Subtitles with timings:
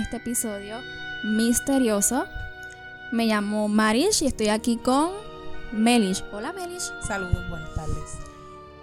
[0.00, 0.78] este episodio
[1.24, 2.26] misterioso.
[3.12, 5.10] Me llamo Marish y estoy aquí con
[5.72, 6.24] Melish.
[6.32, 6.90] Hola, Melish.
[7.06, 8.18] Saludos, buenas tardes.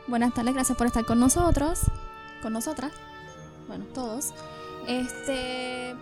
[0.07, 1.81] Buenas tardes, gracias por estar con nosotros,
[2.41, 2.93] con nosotras,
[3.67, 4.33] bueno, todos.
[4.87, 5.95] Este,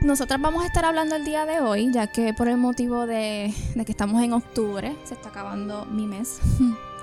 [0.00, 3.52] nosotras vamos a estar hablando el día de hoy, ya que por el motivo de,
[3.74, 6.40] de que estamos en octubre, se está acabando mi mes,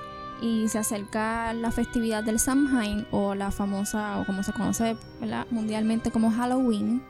[0.42, 4.98] y se acerca la festividad del Samhain, o la famosa, o como se conoce
[5.52, 7.04] mundialmente como Halloween.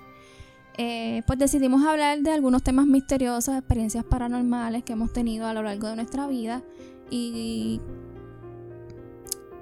[0.77, 5.63] Eh, pues decidimos hablar de algunos temas misteriosos, experiencias paranormales que hemos tenido a lo
[5.63, 6.61] largo de nuestra vida
[7.09, 7.81] y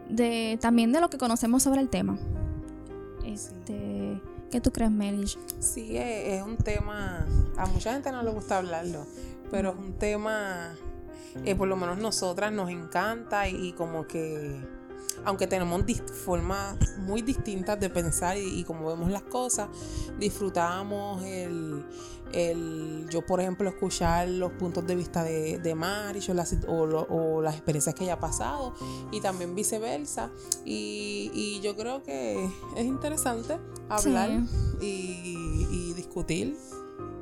[0.10, 2.18] de también de lo que conocemos sobre el tema.
[3.26, 5.38] Este, ¿qué tú crees, Melish?
[5.60, 7.26] Sí, es, es un tema,
[7.58, 9.06] a mucha gente no le gusta hablarlo,
[9.52, 10.76] pero es un tema,
[11.46, 14.60] eh, por lo menos nosotras nos encanta y, y como que,
[15.26, 15.82] aunque tenemos
[16.26, 19.68] formas muy distintas de pensar y, y como vemos las cosas,
[20.20, 21.84] disfrutamos el,
[22.34, 26.86] el, yo por ejemplo escuchar los puntos de vista de, de Marish o las, o,
[26.86, 28.74] lo- o las experiencias que ella ha pasado
[29.12, 30.30] y también viceversa
[30.66, 33.58] y, y yo creo que es interesante
[33.90, 34.30] hablar
[34.82, 36.56] y, y discutir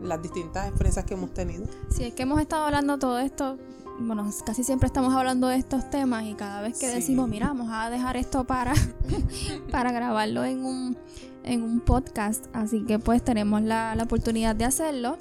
[0.03, 1.65] las distintas experiencias que hemos tenido.
[1.89, 3.57] Si es que hemos estado hablando todo esto,
[3.99, 6.95] bueno, casi siempre estamos hablando de estos temas y cada vez que Sí.
[6.95, 8.73] decimos, mira, vamos a dejar esto para,
[9.71, 10.97] para grabarlo en un,
[11.43, 15.17] en un podcast, así que pues tenemos la, la oportunidad de hacerlo.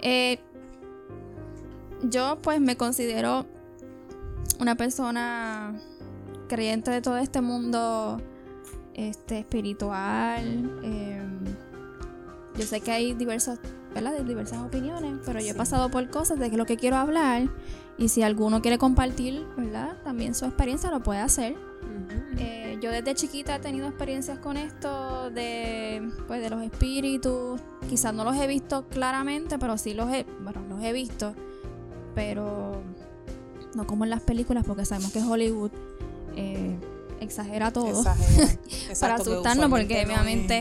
[0.00, 0.38] Eh,
[2.02, 3.46] yo pues me considero
[4.60, 5.74] una persona
[6.48, 8.20] creyente de todo este mundo
[8.94, 10.44] este, espiritual.
[10.82, 11.44] em,
[12.56, 13.58] yo sé que hay diversas,
[13.94, 14.12] ¿verdad?
[14.12, 17.48] De diversas opiniones, pero yo he pasado por cosas de lo que quiero hablar
[17.96, 19.96] y si alguno quiere compartir, ¿verdad?
[20.02, 21.56] También su experiencia lo puede hacer.
[22.38, 27.60] Eh, yo desde chiquita he tenido experiencias con esto de, pues, de los espíritus.
[27.88, 31.34] Quizás no los he visto claramente, pero sí los he, bueno, los he visto,
[32.14, 32.82] pero
[33.74, 35.70] no como en las películas, porque sabemos que Hollywood
[36.36, 36.76] eh,
[37.24, 38.46] exagera todo Exagera.
[38.46, 40.58] para Exacto, que asustarnos, porque no obviamente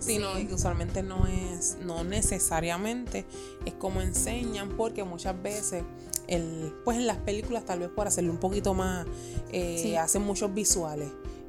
[0.00, 3.24] Sí, no, y usualmente no es, no necesariamente
[3.64, 5.84] es como enseñan, porque muchas veces,
[6.26, 9.06] el, pues en las películas, tal vez por hacerlo un poquito más,
[9.52, 9.94] eh, Sí.
[9.96, 11.08] hacen muchos visuales.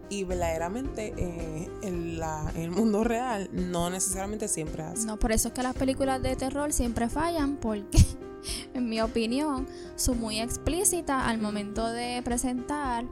[0.09, 5.07] Y verdaderamente eh, en, la, en el mundo real no necesariamente siempre hace.
[5.07, 7.97] No, por eso es que las películas de terror siempre fallan porque,
[8.75, 13.05] en mi opinión, son muy explícitas al momento de presentar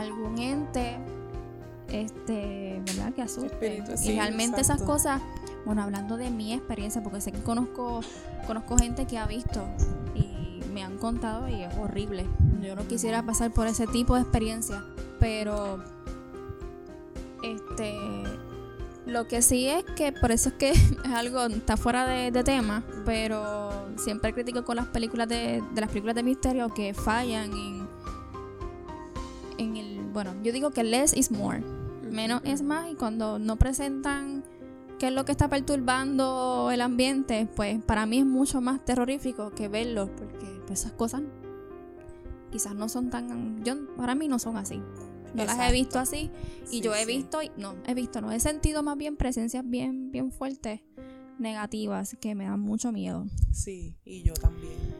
[0.00, 0.96] algún ente,
[1.88, 3.12] este, ¿verdad?
[3.14, 3.46] Que asuste.
[3.46, 5.20] Espíritu, y realmente esas cosas,
[5.64, 8.00] bueno, hablando de mi experiencia, porque sé que conozco,
[8.46, 9.66] conozco gente que ha visto
[10.14, 12.26] y me han contado y es horrible.
[12.60, 14.84] Yo no quisiera pasar por ese tipo de experiencia,
[15.20, 15.82] pero
[17.42, 17.94] este
[19.06, 22.42] lo que sí es que por eso es que es algo está fuera de, de
[22.42, 27.52] tema, pero siempre critico con las películas de, de las películas de misterio que fallan
[27.52, 27.88] en
[29.58, 29.83] en el
[30.14, 31.60] bueno, yo digo que less is more,
[32.10, 34.42] menos es más y cuando no presentan
[34.98, 39.50] qué es lo que está perturbando el ambiente, pues para mí es mucho más terrorífico
[39.50, 41.20] que verlo, porque pues, esas cosas
[42.50, 44.80] quizás no son tan yo para mí no son así.
[45.34, 46.30] Yo las he visto así
[46.70, 47.16] y Sí, yo he sí.
[47.16, 50.80] visto, y- no, he visto, no, he sentido más bien presencias bien, bien fuertes,
[51.40, 53.26] negativas, que me dan mucho miedo.
[53.52, 54.93] Sí, y yo también.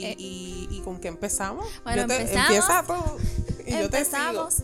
[0.00, 1.66] ¿Y, Eh, y, y con qué empezamos?
[1.84, 2.50] Bueno, Yo te- empezamos.
[2.50, 2.94] Empieza tú.
[3.66, 4.16] Y yo te sigo.
[4.18, 4.62] Empezamos.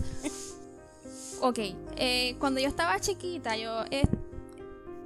[1.40, 1.58] ok,
[1.96, 4.02] eh, cuando yo estaba chiquita, yo, eh,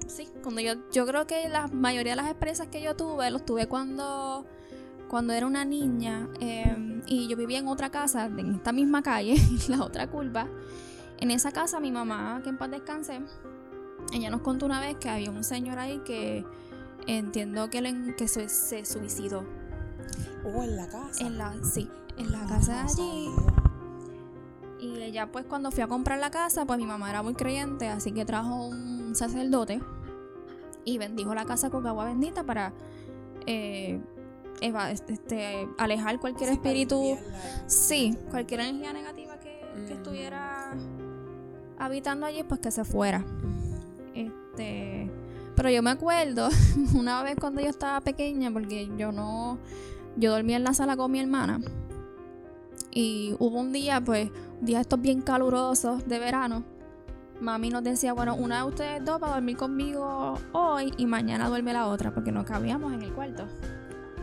[0.06, 3.44] sí, cuando yo, yo creo que la mayoría de las experiencias que yo tuve, los
[3.44, 4.47] tuve cuando,
[5.09, 9.35] cuando era una niña eh, y yo vivía en otra casa, en esta misma calle,
[9.69, 10.47] en la otra curva.
[11.19, 13.21] En esa casa mi mamá, que en paz descanse,
[14.12, 16.47] ella nos contó una vez que había un señor ahí que
[17.06, 19.44] entiendo que, le- que se, se suicidó.
[20.44, 21.26] Oh, en la casa.
[21.26, 23.28] En la, sí, en la casa de allí.
[24.81, 27.88] Y ella pues cuando fui a comprar la casa, pues mi mamá era muy creyente,
[27.88, 29.81] así que trajo un sacerdote
[30.84, 32.72] y bendijo la casa con agua bendita para
[33.46, 34.00] eh,
[34.62, 37.16] eva- este, alejar cualquier Sí, espíritu.
[37.66, 39.96] Sí, cualquier energía negativa que, que Mm.
[39.98, 40.75] estuviera
[41.78, 43.22] habitando allí, pues que se fuera.
[44.14, 45.10] Este,
[45.56, 46.48] pero yo me acuerdo
[46.94, 49.58] una vez cuando yo estaba pequeña, porque yo no,
[50.20, 51.61] yo dormía en la sala con mi hermana.
[52.93, 54.31] Y hubo un día, pues,
[54.61, 56.64] un día estos bien calurosos de verano.
[57.40, 61.49] Mami nos decía, bueno, una de ustedes dos va a dormir conmigo hoy y mañana
[61.49, 63.44] duerme la otra, porque no cabíamos en el cuarto.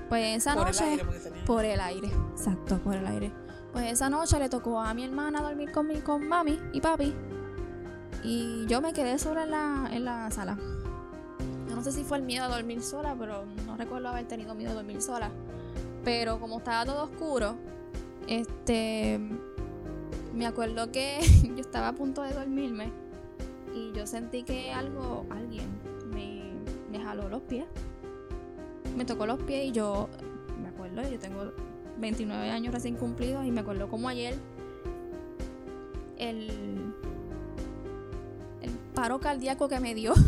[0.09, 0.83] Pues esa Por el noche.
[0.83, 3.31] aire, porque tenía- Por el aire, exacto, por el aire.
[3.73, 7.13] Pues esa noche le tocó a mi hermana dormir con, mi, con mami y papi.
[8.23, 10.57] Y yo me quedé sola en la, en la sala.
[11.69, 14.53] Yo no sé si fue el miedo a dormir sola, pero no recuerdo haber tenido
[14.55, 15.29] miedo a dormir sola.
[16.07, 17.57] Pero como estaba todo oscuro,
[18.30, 19.19] este.
[20.33, 21.19] Me acuerdo que
[21.54, 22.94] yo estaba a punto de dormirme
[23.75, 25.68] y yo sentí que algo, alguien
[26.09, 26.54] me,
[26.89, 27.65] me jaló los pies.
[28.95, 30.07] Me tocó los pies y yo
[30.62, 31.51] me acuerdo, yo tengo
[31.98, 34.33] 29 años recién cumplidos y me acuerdo como ayer
[36.18, 36.50] el,
[38.62, 40.13] el paro cardíaco que me dio.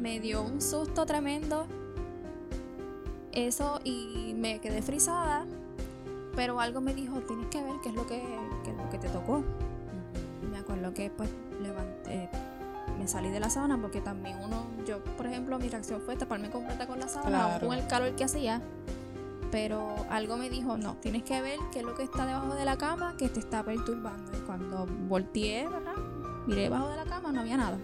[0.00, 1.66] Me dio un susto tremendo.
[3.36, 5.44] Eso y me quedé frisada.
[6.34, 8.22] Pero algo me dijo, tienes que ver qué es lo que,
[8.64, 9.42] qué es lo que te tocó.
[10.42, 11.28] Y me acuerdo que pues
[11.62, 12.28] levanté,
[12.98, 16.50] me salí de la sábana porque también uno, yo por ejemplo, mi reacción fue taparme
[16.50, 17.66] completa con la sábana, Claro.
[17.68, 18.60] con el calor que hacía.
[19.50, 22.64] Pero algo me dijo, no, tienes que ver qué es lo que está debajo de
[22.64, 24.32] la cama que te está perturbando.
[24.36, 25.94] Y cuando volteé, ¿verdad?
[26.46, 27.78] Miré debajo de la cama, no había nada.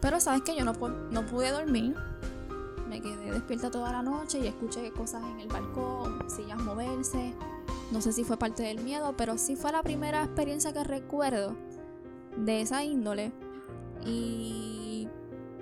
[0.00, 0.72] Pero sabes que yo no,
[1.10, 1.94] no pude dormir.
[2.92, 7.32] Me quedé despierta toda la noche y escuché cosas en el balcón, sillas moverse.
[7.90, 11.56] No sé si fue parte del miedo, pero sí fue la primera experiencia que recuerdo
[12.36, 13.32] de esa índole.
[14.04, 15.08] Y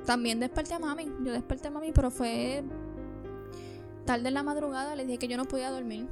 [0.05, 1.05] también desperté a mami.
[1.23, 2.65] Yo desperté a mami, pero fue
[4.07, 4.97] tarde en la madrugada.
[4.97, 6.09] Le dije que yo no podía dormir.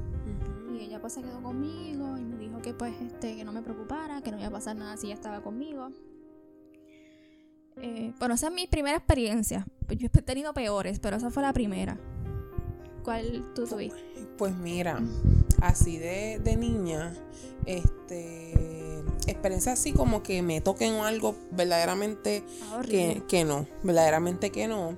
[0.73, 3.61] Y ella pues se quedó conmigo y me dijo que pues este que no me
[3.61, 5.89] preocupara, que no iba a pasar nada si ella estaba conmigo.
[7.75, 9.65] Eh, bueno, esa es mi primera experiencia.
[9.89, 11.97] Yo he tenido peores, pero esa fue la primera.
[13.03, 13.99] ¿Cuál tú tuviste?
[14.37, 15.01] Pues mira,
[15.61, 17.13] así de, de niña,
[17.65, 24.67] este, experiencia así como que me toquen algo verdaderamente Ah, que, que no, verdaderamente que
[24.67, 24.97] no.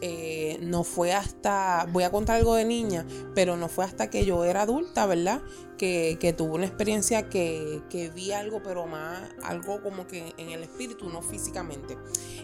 [0.00, 4.24] Eh, no fue hasta, voy a contar algo de niña, pero no fue hasta que
[4.24, 5.42] yo era adulta, ¿verdad?
[5.76, 10.50] Que, que tuve una experiencia que, que vi algo, pero más algo como que en
[10.50, 11.98] el espíritu, no físicamente.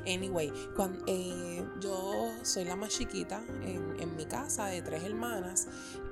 [0.07, 5.67] Anyway, cuan- eh, yo soy la más chiquita en, en mi casa de tres hermanas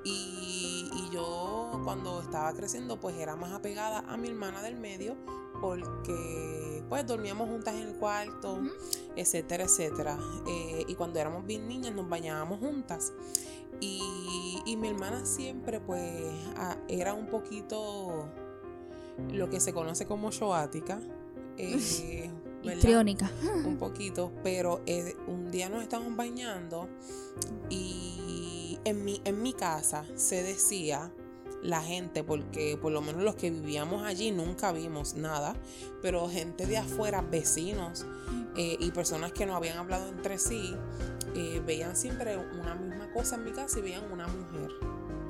[0.05, 5.17] y, y yo cuando estaba creciendo pues era más apegada a mi hermana del medio
[5.61, 8.71] porque pues dormíamos juntas en el cuarto, Ujú.
[9.17, 10.19] etcétera, etcétera.
[10.47, 13.13] Eh, y cuando éramos bien niñas nos bañábamos juntas.
[13.81, 16.03] Y, y mi hermana siempre pues
[16.57, 18.29] a- era un poquito
[19.33, 21.01] lo que se conoce como shoática.
[21.59, 22.31] eh.
[22.63, 23.31] Histriónica.
[23.65, 26.89] un poquito, pero eh, un día nos estábamos bañando
[27.69, 31.13] y en mi, en mi casa se decía
[31.63, 35.55] la gente, porque por lo menos los que vivíamos allí nunca vimos nada,
[36.03, 38.05] pero gente de afuera, vecinos
[38.57, 40.75] eh, y personas que no habían hablado entre sí,
[41.35, 44.71] eh, veían siempre una misma cosa en mi casa y veían una mujer.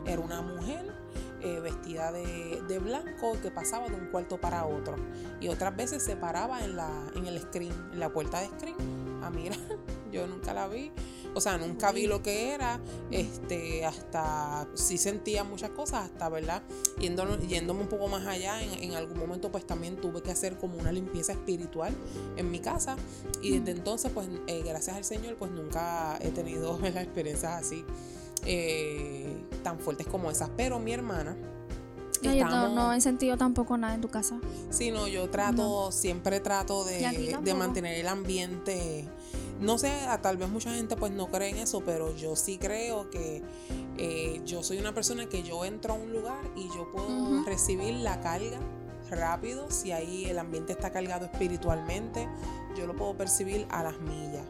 [0.07, 1.02] Era una mujer
[1.43, 4.97] eh, vestida de, de blanco que pasaba de un cuarto para otro.
[5.41, 8.77] Y otras veces se paraba en, la, en el screen, en la puerta de screen.
[9.23, 9.57] Ah, mira,
[10.13, 10.91] yo nunca la vi.
[11.35, 12.79] O sea, nunca vi lo que era.
[13.11, 16.63] Este, hasta sí sentía muchas cosas, hasta, ¿verdad?
[16.99, 20.59] Yéndonos- yéndome un poco más allá, en, en algún momento pues también tuve que hacer
[20.59, 21.95] como una limpieza espiritual
[22.37, 22.97] en mi casa.
[23.41, 27.85] Y desde entonces, pues, eh, gracias al Señor, pues nunca he tenido las experiencias así
[28.45, 30.51] eh, tan fuertes como esas.
[30.57, 31.37] Pero mi hermana.
[32.23, 34.39] No, yo no, he sentido tampoco nada en tu casa.
[34.71, 39.09] Sí, no, yo trato, siempre trato de, mantener el ambiente.
[39.61, 43.11] No sé, tal vez mucha gente pues no cree en eso, pero yo sí creo
[43.11, 43.43] que
[43.99, 47.95] eh, yo soy una persona que yo entro a un lugar y yo puedo recibir
[47.95, 48.59] la carga
[49.11, 52.29] rápido, si ahí el ambiente está cargado espiritualmente,
[52.77, 54.45] yo lo puedo percibir a las millas.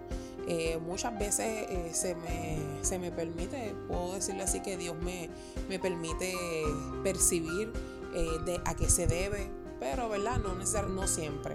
[0.49, 5.31] Eh, muchas veces eh, se, me, se me permite, puedo decirle así que Dios me,
[5.69, 6.35] me permite
[7.05, 7.73] percibir
[8.15, 11.55] eh, de a qué se debe, pero verdad, no, necesar- no siempre.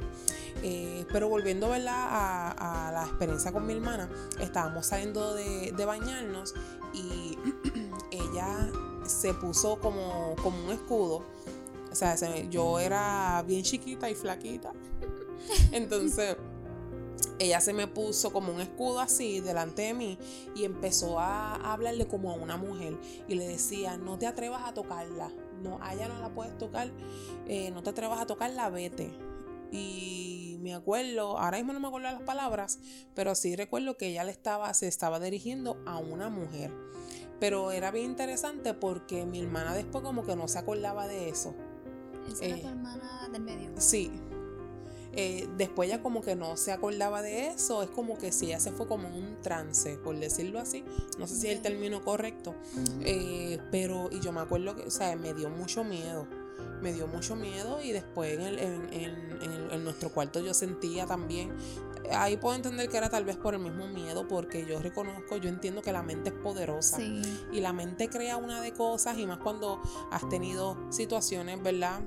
[1.11, 1.93] Pero volviendo ¿verdad?
[2.09, 6.55] A, a la experiencia con mi hermana, estábamos saliendo de, de bañarnos
[6.93, 7.37] y
[8.11, 8.69] ella
[9.05, 11.23] se puso como, como un escudo.
[11.91, 14.71] O sea, se- yo era bien chiquita y flaquita.
[15.71, 16.35] Entonces,
[17.39, 20.17] ella se me puso como un escudo así delante de mí
[20.55, 24.63] y empezó a, a hablarle como a una mujer y le decía, no te atrevas
[24.67, 26.89] a tocarla, no, a ella no la puedes tocar,
[27.47, 29.11] eh, no te atrevas a tocarla, vete.
[29.71, 32.79] Y me acuerdo, ahora mismo no me acuerdo las palabras,
[33.13, 36.71] pero sí recuerdo que ella le estaba, se estaba dirigiendo a una mujer.
[37.39, 41.53] Pero era bien interesante porque mi hermana después como que no se acordaba de eso.
[42.31, 43.69] Esa era tu hermana del medio.
[43.77, 44.11] Sí.
[45.19, 48.59] Eh, después ella como que no se acordaba de eso, es como que si ella
[48.59, 50.83] se fue como un trance, por decirlo así,
[51.17, 52.53] no sé si es el término correcto,
[53.01, 56.27] eh, pero y yo me acuerdo que, o sea, me dio mucho miedo,
[56.83, 61.07] me dio mucho miedo y después en, el, en, en, en nuestro cuarto yo sentía
[61.07, 61.51] también,
[62.11, 65.49] ahí puedo entender que era tal vez por el mismo miedo, porque yo reconozco, yo
[65.49, 69.39] entiendo que la mente es poderosa y la mente crea una de cosas y más
[69.39, 69.81] cuando
[70.11, 72.01] has tenido situaciones, ¿verdad?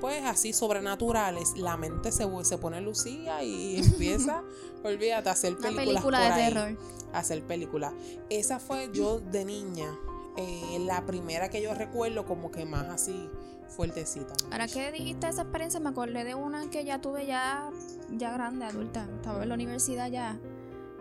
[0.00, 4.42] Pues así sobrenaturales, la mente se, se pone lucía y empieza,
[4.82, 5.86] olvídate, a hacer películas.
[5.86, 6.78] película de terror.
[7.12, 7.92] A hacer películas.
[8.30, 9.96] Esa fue yo de niña,
[10.36, 13.28] eh, la primera que yo recuerdo como que más así
[13.68, 14.34] fuertecita.
[14.50, 17.70] Ahora que dijiste esa experiencia, me acordé de una que ya tuve ya,
[18.10, 19.08] ya grande, adulta.
[19.16, 20.38] Estaba en la universidad ya.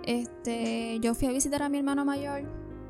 [0.03, 2.43] Este, yo fui a visitar a mi hermano mayor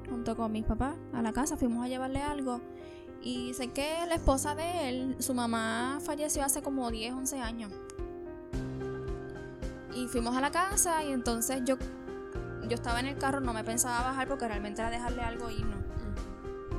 [0.10, 2.62] junto con mis papás a la casa, fuimos a llevarle algo
[3.22, 7.72] y sé que la esposa de él, su mamá falleció hace como 10, 11 años.
[9.96, 11.78] Y fuimos a la casa y entonces yo,
[12.68, 15.62] yo estaba en el carro, no me pensaba bajar porque realmente era dejarle algo y
[15.62, 15.78] no.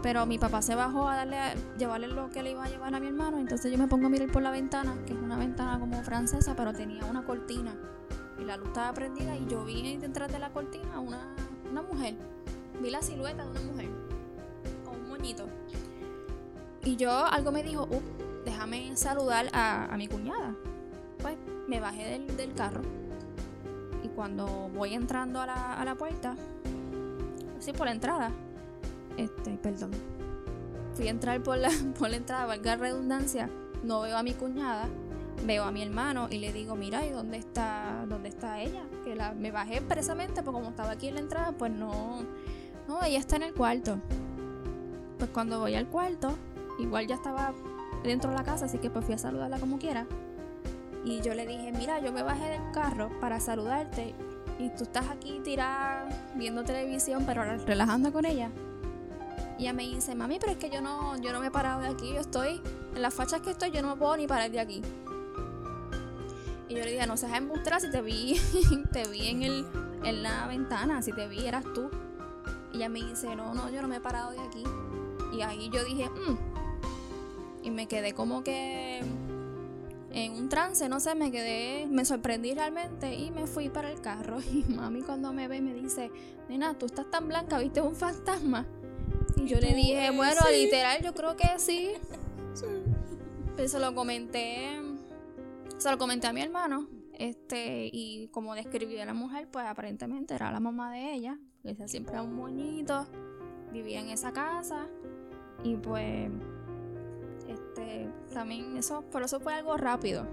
[0.02, 1.38] Pero mi papá se bajó a darle
[1.76, 3.38] llevarle lo que le iba a llevar a mi hermano.
[3.38, 6.54] Entonces yo me pongo a mirar por la ventana, que es una ventana como francesa,
[6.54, 7.74] pero tenía una cortina.
[8.38, 11.34] Y la luz estaba prendida y yo vi detrás de la cortina una,
[11.70, 12.14] una mujer.
[12.80, 13.88] Vi la silueta de una mujer
[14.84, 15.46] con un moñito.
[16.88, 18.00] Y yo, algo me dijo, uh,
[18.46, 20.54] déjame saludar a, mi cuñada.
[21.18, 22.80] Pues me bajé del, carro.
[24.02, 26.34] Y cuando voy entrando a la, a la puerta,
[27.58, 28.30] sí, por la entrada,
[29.18, 29.90] este, perdón,
[30.94, 31.68] fui a entrar por la,
[31.98, 33.50] por la entrada, valga redundancia,
[33.84, 34.88] no veo a mi cuñada,
[35.44, 38.84] veo a mi hermano y le digo, mira, ¿y dónde está, dónde está ella?
[39.04, 42.24] Que la, me bajé precisamente porque como estaba aquí en la entrada, pues no,
[42.88, 43.98] no, ella está en el cuarto.
[45.18, 46.38] Pues cuando voy al cuarto,
[46.78, 47.52] igual ya estaba
[48.02, 50.06] dentro de la casa, así que pues fui a saludarla como quiera.
[51.04, 54.14] Y yo le dije, mira, yo me bajé del carro para saludarte
[54.58, 58.50] y tú estás aquí tirada viendo televisión, pero relajando con ella.
[59.58, 61.80] Y ella me dice, mami, pero es que yo no, yo no me he parado
[61.80, 62.60] de aquí, yo estoy,
[62.94, 64.82] en las fachas que estoy, yo no me puedo ni parar de aquí.
[66.68, 68.40] Y yo le dije, no seas embustera si te vi,
[68.92, 69.66] te vi en, el,
[70.04, 71.90] en la ventana, si te vi, eras tú.
[72.72, 74.62] Y ella me dice, no, no, yo no me he parado de aquí.
[75.32, 76.36] Y ahí yo dije, mmm,
[77.68, 79.02] y me quedé como que
[80.10, 84.00] en un trance, no sé, me quedé, me sorprendí realmente y me fui para el
[84.00, 84.38] carro.
[84.52, 86.10] Y mami cuando me ve me dice,
[86.48, 88.66] nena, tú estás tan blanca, viste un fantasma.
[89.36, 91.90] Y yo le dije, bueno, literal, yo creo que sí.
[92.54, 92.66] sí.
[93.54, 94.80] Pero se lo comenté,
[95.76, 96.88] se lo comenté a mi hermano.
[97.12, 101.88] Este, y como describió a la mujer, pues aparentemente era la mamá de ella, que
[101.88, 103.06] siempre era un moñito,
[103.72, 104.86] vivía en esa casa.
[105.64, 106.30] Y pues
[108.32, 110.26] también eso, por eso fue algo rápido.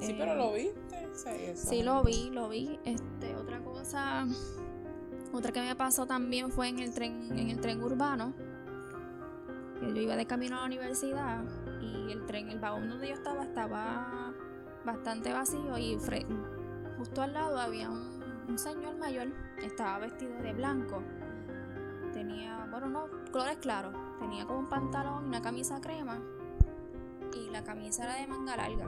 [0.00, 1.08] Sí, pero lo viste.
[1.54, 2.78] Sí, lo vi, lo vi.
[2.84, 4.26] Este, otra cosa,
[5.32, 8.34] otra que me pasó también fue en el tren, en el tren urbano.
[9.80, 11.42] Yo iba de camino a la universidad
[11.80, 14.32] y el tren, el vagón donde yo estaba, estaba
[14.84, 15.98] bastante vacío y
[16.98, 19.28] justo al lado había un, un señor mayor,
[19.62, 21.02] estaba vestido de blanco.
[22.12, 26.20] Tenía, bueno, no, colores claros Tenía como un pantalón y una camisa crema.
[27.34, 28.86] Y la camisa era de manga larga.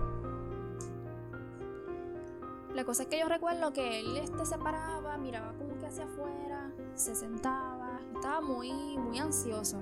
[2.74, 6.04] La cosa es que yo recuerdo que él este, se paraba, miraba como que hacia
[6.04, 9.78] afuera, se sentaba, estaba muy, muy ansioso.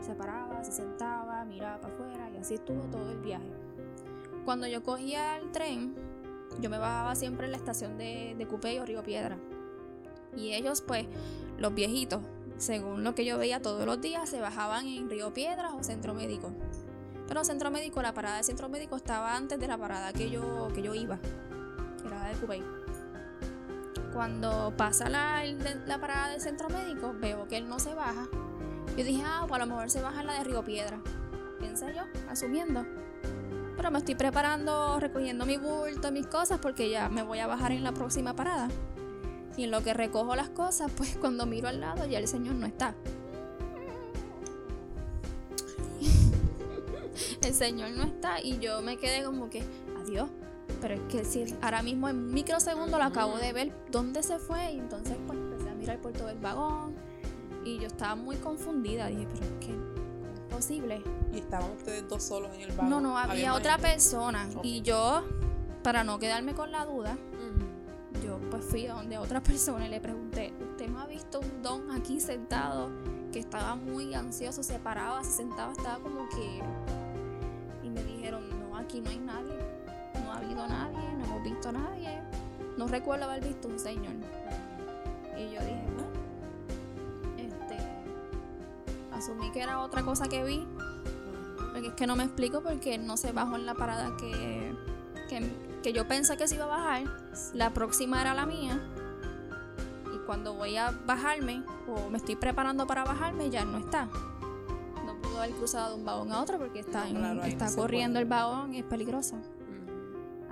[0.00, 3.50] Se paraba, se sentaba, miraba para afuera y así estuvo todo el viaje.
[4.44, 5.96] Cuando yo cogía el tren,
[6.60, 9.36] yo me bajaba siempre en la estación de, de Cupey o Río Piedra.
[10.36, 11.06] Y ellos, pues,
[11.58, 12.20] los viejitos,
[12.58, 16.14] según lo que yo veía todos los días, se bajaban en Río Piedras o Centro
[16.14, 16.52] Médico.
[17.26, 20.68] Pero Centro Médico, la parada de Centro Médico estaba antes de la parada que yo,
[20.74, 21.18] que yo iba,
[22.00, 22.62] que era de Cubey.
[24.12, 25.42] Cuando pasa la,
[25.86, 28.28] la parada del Centro Médico, veo que él no se baja.
[28.96, 31.00] Yo dije, ah, pues a lo mejor se baja en la de Río Piedra.
[31.58, 32.86] Piensa yo, asumiendo.
[33.76, 37.72] Pero me estoy preparando, recogiendo mi bulto, mis cosas, porque ya me voy a bajar
[37.72, 38.68] en la próxima parada.
[39.56, 42.54] Y en lo que recojo las cosas, pues cuando miro al lado ya el señor
[42.54, 42.94] no está.
[47.42, 49.62] el señor no está y yo me quedé como que,
[50.00, 50.28] adiós.
[50.80, 54.72] Pero es que si ahora mismo en microsegundo lo acabo de ver dónde se fue
[54.72, 56.94] y entonces pues empecé a mirar por todo el vagón
[57.64, 59.06] y yo estaba muy confundida.
[59.08, 61.02] Dije, pero es que es posible.
[61.32, 62.90] ¿Y estaban ustedes dos solos en el vagón?
[62.90, 65.24] No, no, había, otra persona y yo
[65.82, 67.16] para no quedarme con la duda,
[68.50, 71.90] pues fui a donde otra persona y le pregunté, ¿usted no ha visto un don
[71.90, 72.90] aquí sentado
[73.32, 76.62] que estaba muy ansioso, se paraba, se sentaba, estaba como que...
[77.82, 79.58] Y me dijeron, no, aquí no hay nadie,
[80.24, 82.20] no ha habido nadie, no hemos visto a nadie,
[82.78, 84.14] no recuerdo haber visto un señor.
[85.36, 86.08] Y yo dije, bueno,
[87.36, 87.76] este,
[89.12, 90.66] asumí que era otra cosa que vi,
[91.72, 94.72] porque es que no me explico porque no se bajó en la parada que,
[95.84, 97.02] que yo pensé que se iba a bajar,
[97.52, 98.80] la próxima era la mía
[100.14, 104.06] y cuando voy a bajarme o me estoy preparando para bajarme ya no está.
[105.04, 107.76] No pudo haber cruzado de un vagón a otro porque está, No, claro, está no
[107.76, 109.36] corriendo el vagón y es peligroso.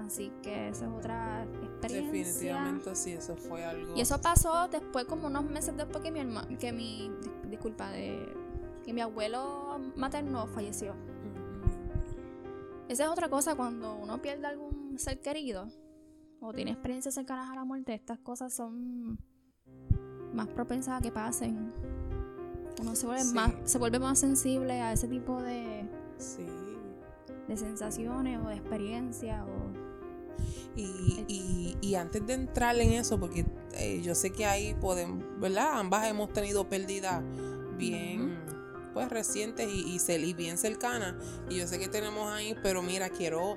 [0.06, 2.12] Así que esa es otra experiencia.
[2.12, 3.96] Definitivamente sí, eso fue algo.
[3.96, 7.88] Y eso pasó después, como unos meses después que mi hermano, que mi, dis- disculpa,
[7.90, 8.30] de
[8.84, 10.92] que mi abuelo materno falleció.
[12.90, 15.68] Esa es otra cosa cuando uno pierde algún ser querido
[16.40, 19.18] o tiene experiencias cercanas a la muerte, estas cosas son
[20.32, 21.72] más propensas a que pasen.
[22.80, 23.34] Uno se vuelve, Sí.
[23.34, 26.46] más, se vuelve más sensible a ese tipo de, Sí.
[27.48, 29.42] de sensaciones o de experiencias.
[29.42, 29.92] O...
[30.74, 33.44] Y, y, y antes de entrar en eso, porque
[33.74, 35.78] eh, yo sé que ahí podemos, ¿verdad?
[35.78, 37.22] Ambas hemos tenido pérdidas
[37.76, 38.34] bien,
[38.92, 41.14] pues recientes y, y, cer- y bien cercanas.
[41.48, 43.56] Y yo sé que tenemos ahí, pero mira, quiero,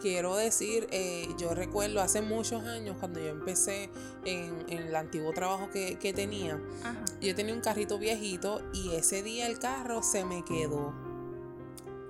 [0.00, 3.90] quiero decir, eh, yo recuerdo hace muchos años cuando yo empecé
[4.24, 7.04] en, en el antiguo trabajo que, que tenía, Ajá.
[7.20, 10.94] yo tenía un carrito viejito y ese día el carro se me quedó.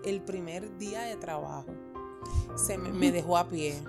[0.04, 1.66] El primer día de trabajo.
[2.56, 3.82] Se me, me dejó a pie.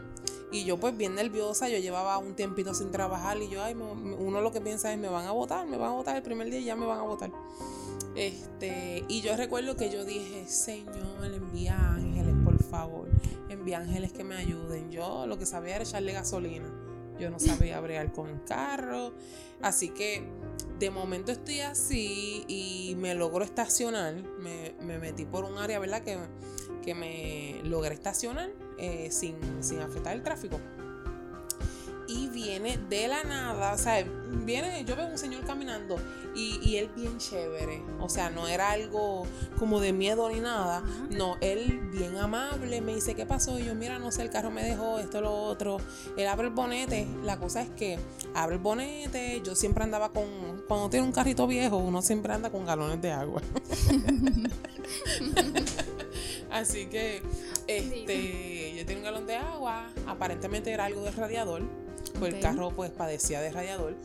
[0.52, 4.42] Y yo pues bien nerviosa, yo llevaba un tiempito sin trabajar y yo, ay, uno
[4.42, 6.60] lo que piensa es, me van a votar, me van a votar el primer día
[6.60, 7.32] y ya me van a votar.
[8.16, 13.10] Este, y yo recuerdo que yo dije, Señor, envía ángeles, por favor,
[13.50, 14.90] envía ángeles que me ayuden.
[14.90, 16.68] Yo lo que sabía era echarle gasolina.
[17.20, 19.14] Yo no sabía bregar con el carro.
[19.62, 20.24] Así que
[20.80, 24.16] de momento estoy así y me logro estacionar.
[24.40, 26.04] Me, me metí por un área, ¿verdad?
[26.04, 26.18] Que,
[26.84, 30.60] que me logré estacionar eh, sin, sin afectar el tráfico.
[32.08, 34.02] Y viene de la nada, o sea,
[34.46, 35.98] viene, yo veo un señor caminando
[36.34, 37.84] y, y él bien chévere.
[38.00, 39.26] O sea, no era algo
[39.60, 40.84] como de miedo ni nada.
[41.10, 43.60] No, él bien amable, me dice, ¿qué pasó?
[43.60, 45.80] Y yo, mira, no sé, el carro me dejó, esto, lo otro.
[46.16, 47.08] Él abre el bonete.
[47.24, 48.00] La cosa es que
[48.34, 49.42] abre el bonete.
[49.44, 53.12] Yo siempre andaba con, cuando tiene un carrito viejo, uno siempre anda con galones de
[53.12, 53.42] agua.
[56.58, 57.22] Así que,
[57.68, 59.90] este, yo tenía un galón de agua.
[60.08, 61.62] Aparentemente era algo de radiador.
[62.20, 62.42] Pues el Ok.
[62.42, 63.96] carro, pues, padecía de radiador.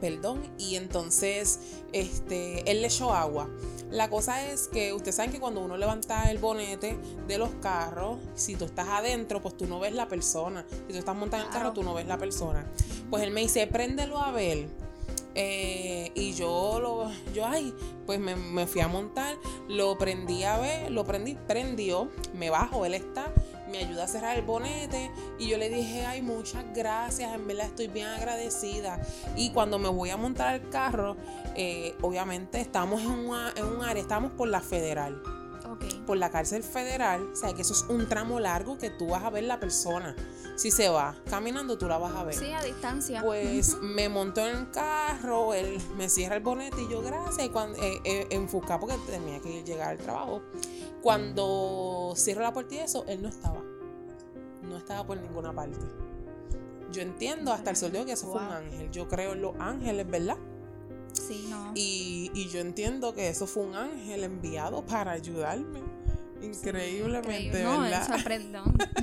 [0.00, 0.42] Perdón.
[0.58, 1.58] Y entonces,
[1.92, 3.48] este, él le echó agua.
[3.90, 8.18] La cosa es que ustedes saben que cuando uno levanta el bonete de los carros,
[8.34, 10.66] si tú estás adentro, pues tú no ves la persona.
[10.86, 12.66] Si tú estás montando el carro, tú no ves la persona.
[13.10, 14.68] Pues él me dice, préndelo a ver.
[15.38, 17.74] Eh, y yo lo, yo ay,
[18.06, 19.36] pues me, me fui a montar,
[19.68, 23.30] lo prendí a ver, lo prendí, prendió, me bajo, él está,
[23.70, 27.66] me ayuda a cerrar el bonete y yo le dije, ay, muchas gracias, en verdad
[27.66, 28.98] estoy bien agradecida.
[29.36, 31.16] Y cuando me voy a montar el carro,
[31.54, 35.20] eh, obviamente estamos en, una- en un área, estamos por la federal
[36.06, 39.24] Por la cárcel federal, o sea que eso es un tramo largo que tú vas
[39.24, 40.14] a ver la persona.
[40.56, 42.34] Si se va caminando, tú la vas a ver.
[42.34, 43.22] Sí, a distancia.
[43.22, 47.50] Pues me montó en el carro, él me cierra el bonete y yo, gracias, y
[47.50, 50.42] cuando, eh, eh, porque tenía que llegar al trabajo.
[51.02, 53.62] Cuando cierro la puerta y eso, él no estaba.
[54.62, 55.78] No estaba por ninguna parte.
[56.90, 58.90] Yo entiendo hasta el sol de que eso fue un ángel.
[58.90, 60.36] Yo creo en los ángeles, ¿verdad?
[61.20, 61.72] Sí, no.
[61.74, 65.80] Y, y yo entiendo que eso fue un ángel enviado para ayudarme.
[66.42, 67.64] Increíblemente, Increíble.
[67.64, 68.02] No, ¿verdad?
[68.02, 68.84] es sorprendente.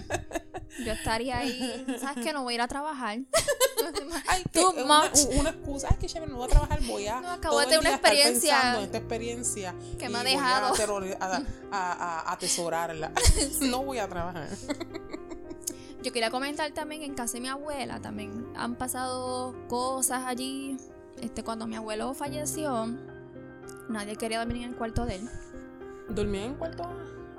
[0.84, 2.34] Yo estaría ahí, ¿sabes qué?
[2.34, 3.20] No voy a ir a trabajar.
[4.28, 5.20] Ay, que, Too una, much.
[5.40, 7.22] una excusa, ay, que chévere, no voy a trabajar, voy a.
[7.22, 10.74] No, acabo de tener una experiencia esta experiencia que me ha voy dejado.
[11.20, 11.26] A,
[11.72, 13.12] a- a- atesorarla.
[13.62, 14.48] No voy a trabajar.
[16.02, 20.78] Yo quería comentar también en casa de mi abuela, también han pasado cosas allí.
[21.22, 22.88] Este, cuando mi abuelo falleció,
[23.90, 25.30] nadie quería dormir en el cuarto de él.
[26.10, 26.84] ¿Dormía en cuarto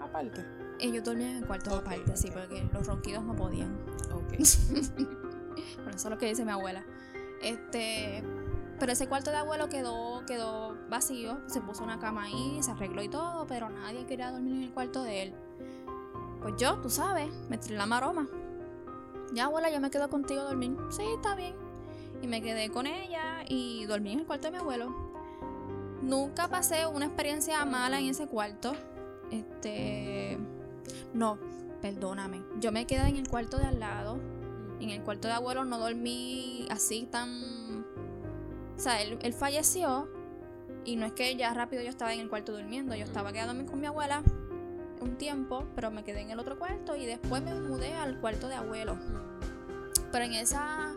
[0.00, 0.44] aparte?
[0.80, 3.76] Ellos dormían en cuarto aparte, sí, porque los ronquidos no podían.
[4.12, 4.34] Ok.
[5.76, 6.84] Bueno, eso es lo que dice mi abuela.
[7.40, 8.24] Este,
[8.78, 11.38] pero ese cuarto de abuelo quedó, quedó vacío.
[11.46, 14.72] Se puso una cama ahí, se arregló y todo, pero nadie quería dormir en el
[14.72, 15.34] cuarto de él.
[16.42, 18.26] Pues yo, tú sabes, me tiré la maroma.
[19.32, 20.76] Ya, abuela, yo me quedo contigo a dormir.
[20.90, 21.54] Sí, está bien.
[22.24, 24.96] Y me quedé con ella y dormí en el cuarto de mi abuelo.
[26.00, 28.74] Nunca pasé una experiencia mala en ese cuarto.
[29.30, 30.38] Este.
[31.12, 31.38] No,
[31.82, 32.40] perdóname.
[32.60, 34.18] Yo me quedé en el cuarto de al lado.
[34.80, 37.84] En el cuarto de abuelo no dormí así tan...
[38.74, 40.08] O sea, él, él falleció
[40.86, 42.94] y no es que ya rápido yo estaba en el cuarto durmiendo.
[42.94, 44.22] Yo estaba quedándome con mi abuela
[44.98, 48.48] un tiempo, pero me quedé en el otro cuarto y después me mudé al cuarto
[48.48, 48.96] de abuelo.
[50.10, 50.94] Pero en esa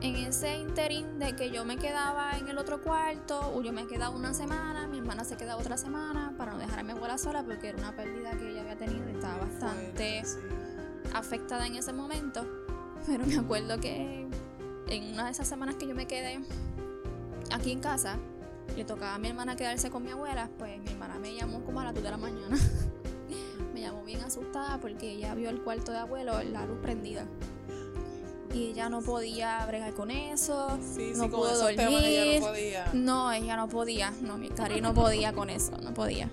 [0.00, 3.86] en ese interín de que yo me quedaba en el otro cuarto, o yo me
[3.86, 7.18] quedaba una semana, mi hermana se quedaba otra semana para no dejar a mi abuela
[7.18, 10.22] sola porque era una pérdida que ella había tenido y estaba bastante
[11.14, 12.46] afectada en ese momento.
[13.06, 14.28] Pero me acuerdo que
[14.88, 16.40] en una de esas semanas que yo me quedé
[17.50, 18.18] aquí en casa,
[18.76, 21.80] le tocaba a mi hermana quedarse con mi abuela, pues mi hermana me llamó como
[21.80, 22.56] a las 2 de la mañana.
[23.74, 27.26] me llamó bien asustada porque ella vio el cuarto de abuelo, la luz prendida
[28.52, 30.78] y ella no podía bregar con eso,
[31.16, 32.42] no pudo dormir.
[32.94, 36.30] no, ella no podía, no, mi cari no podía con eso, no podía.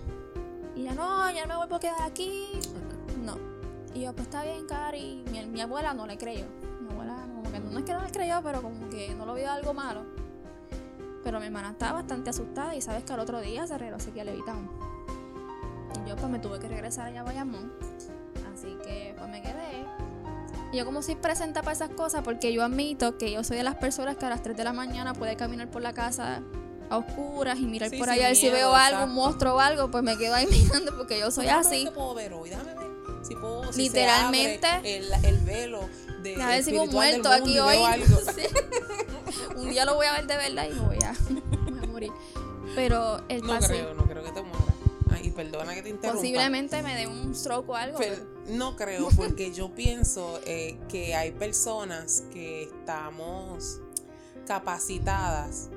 [0.76, 2.48] Y ella, no, ya me voy a quedar aquí.
[3.24, 3.38] No.
[3.94, 5.24] Y yo, pues está bien, Cari.
[5.32, 6.46] Mi, mi abuela no le creyó.
[6.82, 9.36] Mi abuela, como que no es que no le creyó, pero como que no lo
[9.36, 10.04] vio algo malo.
[11.24, 14.20] Pero mi hermana estaba bastante asustada y sabes que al otro día se regresó aquí
[14.20, 14.70] a Levitown.
[16.06, 17.72] Y yo pues me tuve que regresar allá a Bayamón.
[20.76, 23.76] Yo como soy presenta para esas cosas, porque yo admito que yo soy de las
[23.76, 26.42] personas que a las 3 de la mañana puede caminar por la casa
[26.90, 30.18] a oscuras y mirar por allá si veo algo, un monstruo o algo, pues me
[30.18, 31.90] quedo ahí mirando porque yo soy así.
[31.94, 32.50] puedo ver hoy?
[32.50, 32.88] Déjame ver
[33.24, 34.68] si puedo, Literalmente.
[34.84, 35.90] el, el, velo
[36.22, 37.78] de a ver si muerto aquí hoy.
[39.56, 41.16] un día lo voy a ver de verdad y voy a,
[41.70, 42.12] voy a morir.
[42.76, 44.76] Pero el No creo, no creo que te mueras
[45.36, 46.22] perdona que te interrumpa.
[46.22, 48.00] Posiblemente me dé un stroke o algo.
[48.48, 53.80] No creo, porque yo pienso eh, que hay personas que estamos
[54.46, 55.70] capacitadas,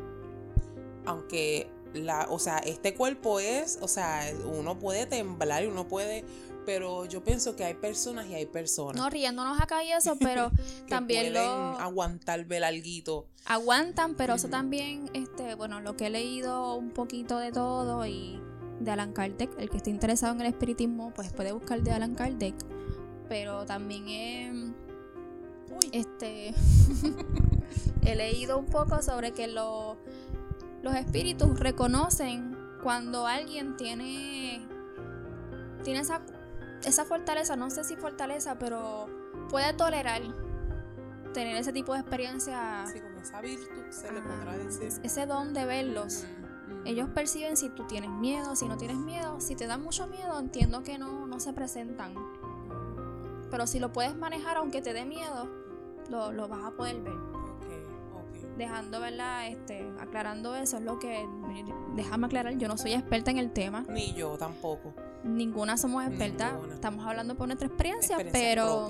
[1.04, 6.24] aunque la, o sea, este cuerpo es, o sea, uno puede temblar y uno puede,
[6.66, 8.96] pero yo pienso que hay personas y hay personas.
[8.96, 10.50] No, riéndonos acá y eso, pero
[10.88, 11.40] también lo...
[11.40, 13.26] aguantar ver alguito.
[13.46, 18.38] Aguantan, pero eso también, este, bueno, lo que he leído un poquito de todo y
[18.80, 19.50] de Alan Kardec.
[19.58, 22.54] El que esté interesado en el espiritismo, pues puede buscar de Alan Kardec.
[23.28, 24.72] Pero también he,
[25.92, 26.54] este,
[28.02, 29.96] he leído un poco sobre que los
[30.96, 34.66] espíritus reconocen cuando alguien tiene,
[35.84, 36.22] tiene esa,
[36.84, 39.06] esa fortaleza, no sé si fortaleza, pero
[39.50, 40.22] puede tolerar
[41.32, 42.84] tener ese tipo de experiencia.
[42.86, 44.88] Sí, como esa virtud se le podrá decir.
[45.02, 46.24] Ese don de verlos.
[46.88, 49.42] Ellos perciben si tú tienes miedo, si no tienes miedo.
[49.42, 52.14] Si te dan mucho miedo, entiendo que no, no se presentan.
[53.50, 55.50] Pero si lo puedes manejar, aunque te dé miedo,
[56.08, 57.12] lo, lo vas a poder ver.
[58.56, 59.48] Dejando, ¿verdad?
[59.48, 61.28] Este, aclarando eso, es lo que.
[61.94, 63.84] Déjame aclarar, yo no soy experta en el tema.
[63.90, 64.94] Ni yo tampoco.
[65.24, 66.54] Ninguna somos expertas.
[66.72, 68.88] Estamos hablando por nuestra experiencia, pero.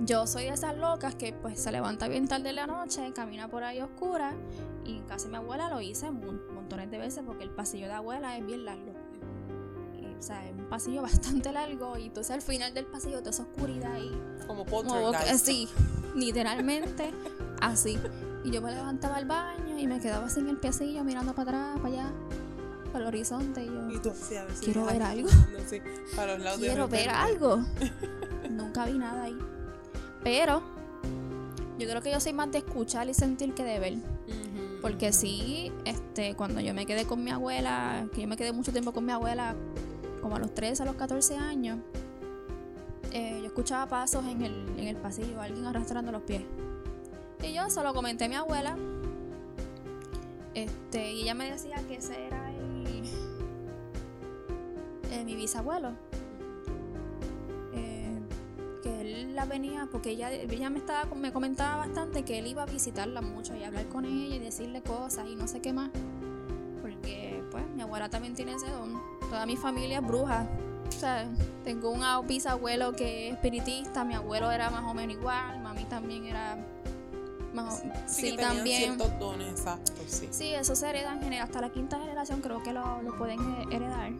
[0.00, 3.48] Yo soy de esas locas que pues se levanta bien tarde en la noche, camina
[3.48, 4.34] por ahí oscura
[4.84, 8.44] y de mi abuela lo hice montones de veces porque el pasillo de abuela es
[8.44, 8.92] bien largo.
[10.18, 13.44] o sea, es un pasillo bastante largo y entonces al final del pasillo toda esa
[13.44, 14.46] oscuridad y...
[14.46, 15.46] Como poltergeist.
[15.46, 15.68] Sí,
[16.16, 17.12] literalmente
[17.60, 17.96] así.
[18.42, 21.50] Y yo me levantaba al baño y me quedaba así en el pasillo mirando para
[21.50, 22.12] atrás, para allá,
[22.92, 23.90] para el horizonte y yo...
[23.90, 24.12] ¿Y tú,
[24.60, 25.28] quiero ver algo.
[26.16, 27.64] para los quiero ver algo.
[28.50, 29.38] Nunca vi nada ahí.
[30.24, 30.62] Pero
[31.78, 33.94] yo creo que yo soy más de escuchar y sentir que de ver.
[34.80, 38.72] Porque sí, este, cuando yo me quedé con mi abuela, que yo me quedé mucho
[38.72, 39.54] tiempo con mi abuela,
[40.20, 41.78] como a los 13, a los 14 años,
[43.12, 46.42] eh, yo escuchaba pasos en el, en el pasillo, alguien arrastrando los pies.
[47.42, 48.76] Y yo solo comenté a mi abuela.
[50.54, 53.04] Este, y ella me decía que ese era el,
[55.10, 55.92] eh, mi bisabuelo
[59.34, 63.20] la venía porque ella, ella me estaba me comentaba bastante que él iba a visitarla
[63.20, 65.90] mucho y hablar con ella y decirle cosas y no sé qué más.
[66.82, 69.00] Porque pues mi abuela también tiene ese don.
[69.30, 70.46] Toda mi familia es bruja.
[70.88, 71.26] O sea,
[71.64, 76.26] tengo un bisabuelo que es espiritista, mi abuelo era más o menos igual, mami también
[76.26, 76.56] era
[77.52, 78.98] más o sí, sí también.
[79.18, 79.64] dones,
[80.06, 80.28] sí.
[80.30, 83.40] Sí, eso se hereda en general, hasta la quinta generación creo que lo, lo pueden
[83.70, 84.12] heredar.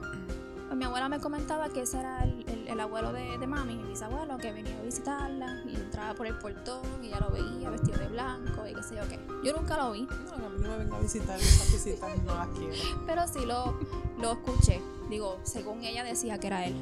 [0.77, 4.37] Mi abuela me comentaba que ese era el, el, abuelo de, de, mami, mi bisabuelo,
[4.39, 8.09] que venía a visitarla y entraba por el portón y ya lo veía vestido de
[8.09, 9.21] blanco y qué sé yo qué.
[9.45, 10.03] Yo nunca lo vi.
[10.03, 12.75] No, a mí no me venga a visitar, esas visitas no las quiero.
[13.07, 13.79] Pero sí lo,
[14.21, 14.83] lo escuché.
[15.09, 16.75] Digo, según ella decía que era él.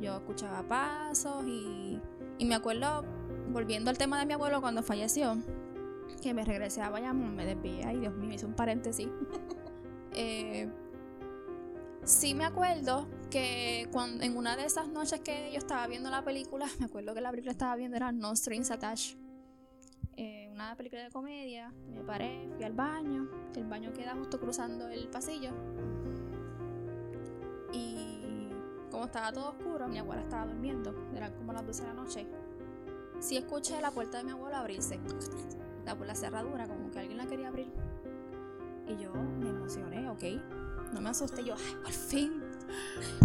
[0.00, 2.00] Yo escuchaba pasos y,
[2.38, 3.04] y me acuerdo,
[3.50, 5.38] volviendo al tema de mi abuelo cuando falleció,
[6.22, 9.08] que me regresé a Bayamón, me desvié, ay Dios mío, hice un paréntesis.
[10.12, 10.70] eh,
[12.04, 16.22] sí me acuerdo que cuando, en una de esas noches que yo estaba viendo la
[16.22, 19.18] película, me acuerdo que la película estaba viendo era No Strings Attached.
[20.16, 24.88] Eh, una película de comedia, me paré, fui al baño, el baño queda justo cruzando
[24.88, 25.50] el pasillo.
[27.72, 28.50] Y
[28.90, 32.26] como estaba todo oscuro, mi abuela estaba durmiendo, eran como las 12 de la noche.
[33.20, 35.00] Sí escuché la puerta de mi abuela abrirse,
[35.86, 37.72] la, la cerradura, como que alguien la quería abrir.
[38.86, 40.24] Y yo me emocioné, ok.
[40.92, 42.42] No me asusté, yo, ay, por fin.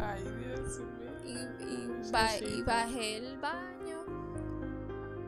[0.02, 1.12] Ay, Dios mío.
[1.26, 3.98] Y, y, ba- y bajé el baño.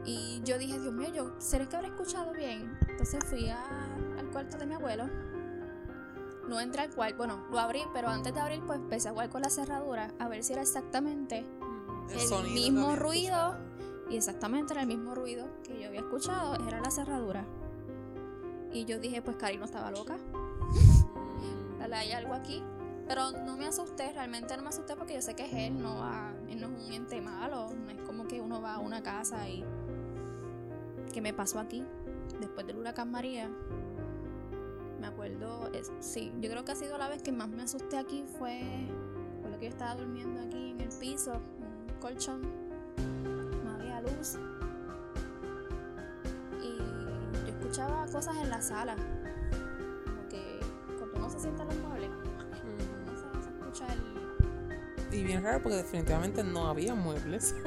[0.05, 2.77] Y yo dije, Dios mío, yo, ¿será que habré escuchado bien?
[2.87, 5.05] Entonces fui a- al cuarto de mi abuelo.
[6.47, 9.29] No entré al cuarto, bueno, lo abrí, pero antes de abrir, pues empecé a jugar
[9.29, 11.45] con la cerradura a ver si era exactamente
[12.11, 13.35] el sonido que mismo ruido.
[13.35, 13.69] escuchado.
[14.09, 17.45] Y exactamente era el mismo ruido que yo había escuchado, era la cerradura.
[18.73, 20.17] Y yo dije, pues Cari no estaba loca.
[21.93, 22.63] Hay algo aquí.
[23.07, 25.95] Pero no me asusté, realmente no me asusté porque yo sé que es él, no,
[25.97, 27.69] va, él no es un ente malo.
[27.73, 29.63] No es como que uno va a una casa y.
[31.11, 31.83] ¿Qué me pasó aquí?
[32.39, 33.49] Después del huracán María.
[35.01, 37.97] Me acuerdo, es- sí, yo creo que ha sido la vez que más me asusté
[37.97, 38.61] aquí fue.
[39.41, 42.41] Fue lo que yo estaba durmiendo aquí en el piso, en un colchón.
[43.65, 44.37] No había luz.
[46.61, 48.95] Y yo escuchaba cosas en la sala.
[51.39, 55.17] Se sienta en los muebles, no sé, se escucha el.
[55.17, 57.55] Y bien raro porque definitivamente no había muebles.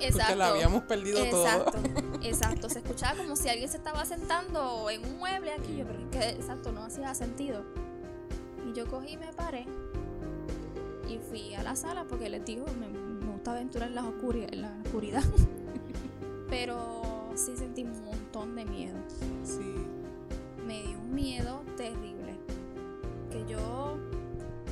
[0.00, 0.18] Exacto.
[0.18, 2.20] Porque lo habíamos perdido exacto, todo.
[2.22, 2.68] exacto.
[2.68, 5.76] Se escuchaba como si alguien se estaba sentando en un mueble aquí.
[5.76, 7.62] Yo creo que exacto, no hacía sentido.
[8.68, 9.66] Y yo cogí y me paré.
[11.08, 14.62] Y fui a la sala porque les digo, me, me gusta aventurar en la, en
[14.62, 15.24] la oscuridad.
[16.48, 18.96] Pero sí sentí un montón de miedo.
[19.44, 19.74] Sí.
[20.66, 22.31] me dio un miedo terrible.
[23.42, 23.98] Que yo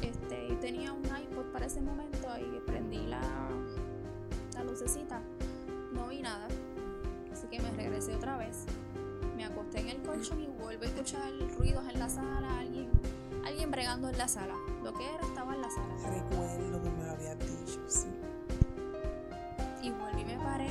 [0.02, 3.20] este, tenía un iPod para ese momento y prendí la,
[4.54, 5.20] la lucecita.
[5.92, 6.46] No vi nada.
[7.33, 8.66] Así que me regresé otra vez.
[9.37, 12.90] Me acosté en el colchón y vuelvo a escuchar ruidos en la sala, alguien,
[13.44, 14.54] alguien bregando en la sala.
[14.85, 15.94] Lo que era estaba en la sala.
[16.09, 18.09] Recuerdo que me lo había dicho, sí.
[19.83, 20.70] Y volví, me paré.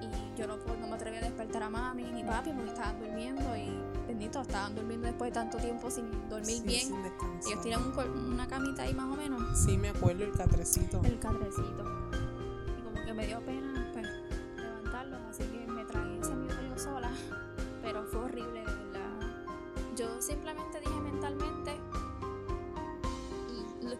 [0.00, 3.56] Y yo no, no me atreví a despertar a mami ni papi porque estaban durmiendo.
[3.56, 6.80] Y bendito, estaban durmiendo después de tanto tiempo sin dormir Sí, bien.
[6.80, 6.96] sin.
[7.46, 11.00] Ellos tiran un una camita ahí más o menos, Sí, me acuerdo el catrecito.
[11.04, 11.84] el cadrecito.
[12.78, 14.06] Y como que me dio pena pues,
[14.56, 17.10] levantarlos, así que me tragué ese miedo yo sola.
[17.82, 19.44] Pero fue horrible, de verdad.
[19.96, 21.72] Yo simplemente dije mentalmente,
[23.82, 23.98] "L-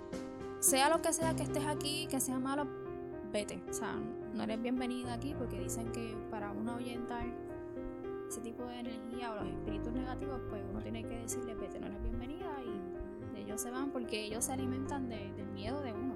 [0.61, 2.67] sea lo que sea que estés aquí, que sea malo,
[3.33, 3.63] vete.
[3.69, 3.93] O sea,
[4.35, 7.25] no eres bienvenida aquí porque dicen que para uno ahuyentar
[8.29, 11.87] ese tipo de energía o los espíritus negativos, pues uno tiene que decirle, vete, no
[11.87, 16.15] eres bienvenida y ellos se van porque ellos se alimentan de- del miedo de uno.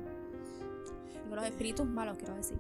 [1.25, 2.59] Digo, los espíritus malos, quiero decir.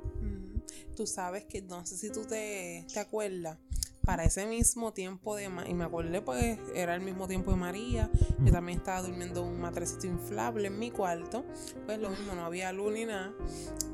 [0.97, 3.59] Tú sabes que no sé si tú te, te acuerdas,
[4.05, 8.11] para ese mismo tiempo de y me acordé pues era el mismo tiempo de María,
[8.43, 11.45] yo también estaba durmiendo en un matrecito inflable en mi cuarto,
[11.87, 13.33] pues lo mismo, no había luz ni nada.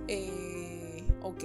[0.09, 0.76] Eh,
[1.27, 1.45] ok,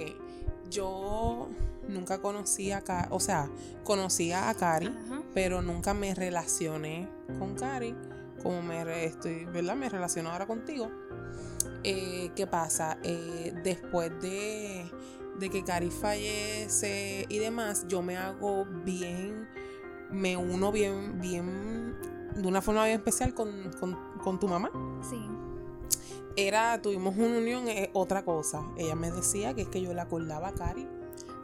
[0.70, 1.48] yo
[1.88, 3.48] nunca conocí a Cari, o sea,
[3.84, 5.22] conocía a Cari, Ajá.
[5.34, 7.94] pero nunca me relacioné con Cari
[8.42, 9.76] como me estoy, ¿verdad?
[9.76, 10.90] Me relaciono ahora contigo.
[11.84, 12.98] Eh, ¿Qué pasa?
[13.04, 14.90] Eh, después de,
[15.38, 19.48] de que Cari fallece y demás, yo me hago bien,
[20.10, 21.94] me uno bien, bien,
[22.34, 24.70] de una forma bien especial con, con- con tu mamá.
[25.08, 25.20] Sí.
[26.36, 28.62] Era, tuvimos una unión, eh, otra cosa.
[28.76, 30.88] Ella me decía que es que yo le acordaba a Cari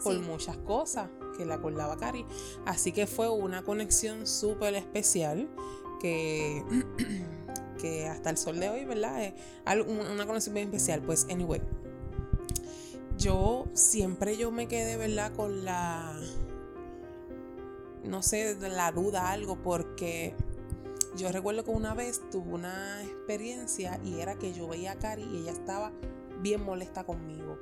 [0.02, 0.20] por Sí.
[0.20, 2.24] muchas cosas que le acordaba a Cari.
[2.64, 5.48] Así que fue una conexión súper especial
[6.00, 6.62] que,
[7.80, 9.22] que hasta el sol de hoy, ¿verdad?
[9.22, 9.34] Es
[9.86, 11.02] una conexión bien especial.
[11.02, 11.60] Pues, anyway,
[13.18, 15.32] yo siempre yo me quedé, ¿verdad?
[15.34, 16.14] Con la,
[18.04, 20.34] no sé, la duda, algo, porque
[21.16, 25.22] yo recuerdo que una vez tuve una experiencia y era que yo veía a Cari
[25.22, 25.92] y ella estaba
[26.40, 27.58] bien molesta conmigo.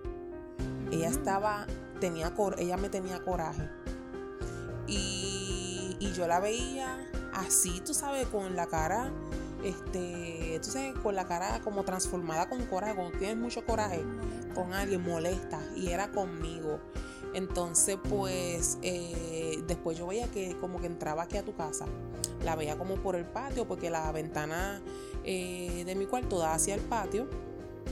[0.90, 1.66] Ella estaba,
[2.00, 3.68] tenía cor, ella me tenía coraje.
[4.87, 9.11] Y, y yo la veía así, tú sabes, con la cara,
[9.64, 14.04] este, tú sabes, con la cara como transformada con coraje, cuando tienes mucho coraje
[14.54, 16.78] con alguien molesta y era conmigo.
[17.35, 21.85] Entonces, pues, eh, después yo veía que como que entraba aquí a tu casa.
[22.44, 24.81] La veía como por el patio, porque la ventana
[25.25, 27.29] eh, de mi cuarto da hacia el patio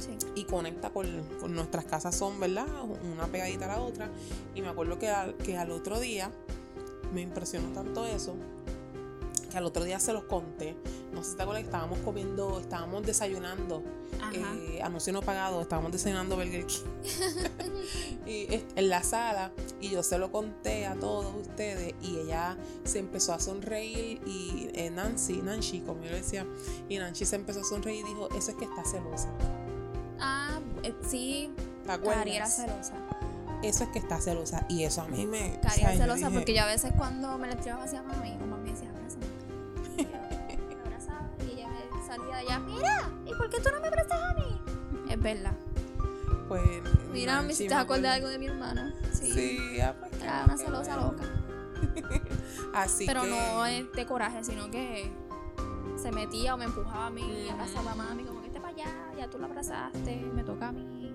[0.01, 0.11] Sí.
[0.35, 1.07] y conecta con,
[1.41, 2.67] con nuestras casas son, ¿verdad?
[3.13, 4.11] Una pegadita a la otra.
[4.53, 5.13] Y me acuerdo que
[5.45, 6.33] que al otro día
[7.13, 8.35] me impresionó tanto eso
[9.55, 10.77] que al otro día se los conté.
[11.13, 13.85] No sé si te acuerdas que estábamos comiendo, estábamos desayunando,
[14.33, 16.83] eh, anuncio no pagado, estábamos desayunando Burger King
[18.27, 22.99] y, en la sala y yo se lo conté a todos ustedes y ella se
[22.99, 26.45] empezó a sonreír y eh, Nancy, Nancy, como yo le decía,
[26.89, 29.29] y Nancy se empezó a sonreír y dijo, eso es que está celosa.
[30.19, 31.53] Ah, eh, sí,
[31.87, 32.95] Cari era celosa.
[33.63, 35.61] Eso es que está celosa y eso a mí me...
[35.61, 38.64] Cari era celosa porque yo a veces cuando me la tiraba hacia mami, como
[42.23, 44.61] me decía, mira, ¿y por qué tú no me prestas a mí?
[45.11, 45.53] Es verdad.
[46.49, 46.63] Pues.
[47.13, 48.95] Mira, me hiciste acordar algo de mi hermana.
[49.13, 49.33] Sí.
[49.33, 51.25] sí ah, pues, Era una celosa loca.
[52.75, 55.11] Así Pero no de coraje, sino que
[55.97, 58.73] se metía o me empujaba a mí, y abrazaba a mami, como que esté para
[58.73, 61.15] allá, ya tú la abrazaste, me toca a mí.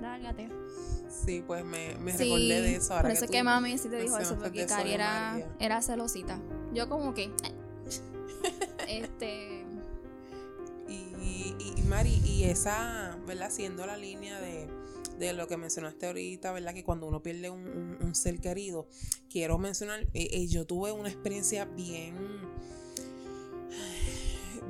[0.00, 0.50] Lárgate.
[1.08, 2.92] Sí, pues me, me recordé de eso.
[2.92, 6.38] Ahora por eso que, que mami sí te dijo eso, porque Cari era, era celosita.
[6.72, 7.30] Yo como que.
[8.88, 9.53] este
[11.76, 13.50] y, Mari, y esa, ¿verdad?
[13.50, 16.74] Siendo la línea de, lo que mencionaste ahorita, ¿verdad?
[16.74, 18.86] Que cuando uno pierde un, ser querido,
[19.30, 22.14] quiero mencionar, eh, eh, yo tuve una experiencia bien,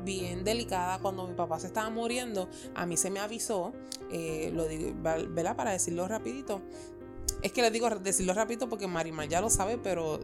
[0.04, 2.48] bien delicada cuando mi papá se estaba muriendo.
[2.74, 3.72] A mí se me avisó,
[4.12, 5.56] eh, lo digo, ¿verdad?
[5.56, 6.62] Para decirlo rapidito,
[7.44, 10.18] es que les digo decirlo rápido porque Marimar ya lo sabe, pero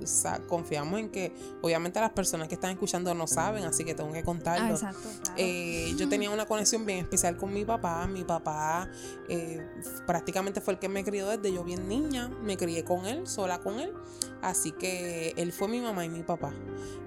[0.49, 4.25] confiamos en que obviamente las personas que están escuchando no saben, así que tengo que
[4.25, 4.69] contarlo.
[4.69, 8.07] Ah, exacto, eh, yo tenía una conexión bien especial con mi papá.
[8.07, 8.89] Mi papá
[9.29, 9.61] eh,
[10.07, 12.31] prácticamente fue el que me crió desde yo bien niña.
[12.43, 13.93] Me crié con él, sola con él.
[14.41, 16.55] Así que él fue mi mamá y mi papá.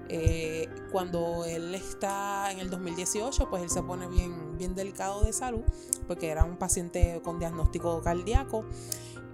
[0.08, 5.32] Eh, cuando él está en el 2018, pues él se pone bien, bien delicado de
[5.32, 5.62] salud,
[6.06, 8.64] porque era un paciente con diagnóstico cardíaco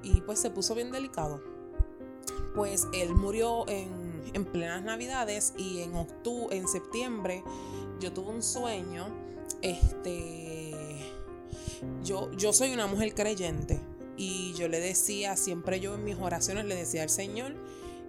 [0.03, 1.43] y pues se puso bien delicado.
[2.55, 7.45] Pues él murió en, en plenas navidades y en octubre, en septiembre
[8.01, 9.07] yo tuve un sueño.
[9.63, 10.73] Este,
[12.03, 13.81] yo, yo soy una mujer creyente
[14.17, 17.55] y yo le decía, siempre yo en mis oraciones le decía al Señor,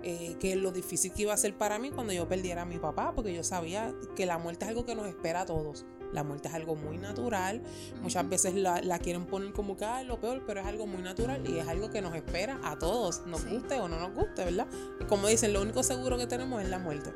[0.04, 2.80] eh, que lo difícil que iba a ser para mí cuando yo perdiera a mi
[2.80, 5.86] papá, porque yo sabía que la muerte es algo que nos espera a todos.
[6.14, 7.62] La muerte es algo muy natural.
[8.02, 11.42] Muchas veces la, quieren poner como que es lo peor, pero es algo muy natural
[11.48, 14.68] y es algo que nos espera a todos, nos guste o no nos guste, ¿verdad?
[15.08, 17.14] como dicen, lo único seguro que tenemos es la muerte.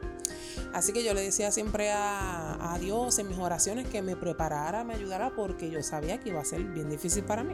[0.74, 4.84] Así que yo le decía siempre a, a Dios en mis oraciones que me preparara,
[4.84, 7.54] me ayudara, porque yo sabía que iba a ser bien difícil para mí.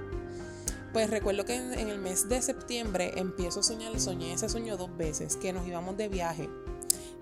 [0.94, 4.96] Pues recuerdo que en, el mes de septiembre empiezo a soñar, soñé ese sueño dos
[4.98, 6.50] veces, que nos íbamos de viaje.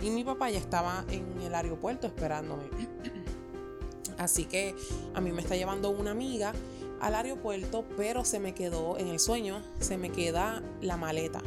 [0.01, 2.63] Y mi papá ya estaba en el aeropuerto esperándome.
[4.19, 4.75] Así que
[5.15, 6.53] a mí me está llevando una amiga
[6.99, 11.41] al aeropuerto, pero se me quedó en el sueño, se me queda la maleta.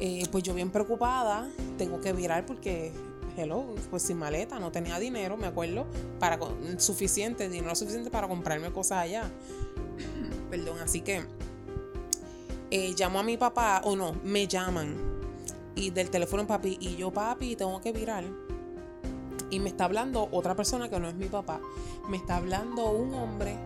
[0.00, 2.92] Eh, pues yo bien preocupada, tengo que virar porque,
[3.36, 5.86] hello, pues sin maleta, no tenía dinero, me acuerdo,
[6.18, 6.38] para
[6.78, 9.30] suficiente, dinero suficiente para comprarme cosas allá.
[10.50, 11.22] Perdón, así que
[12.70, 14.96] eh, llamo a mi papá, o no, me llaman,
[15.74, 18.24] y del teléfono papi, y yo papi, tengo que virar
[19.50, 21.60] y me está hablando otra persona que no es mi papá.
[22.08, 23.56] Me está hablando un hombre.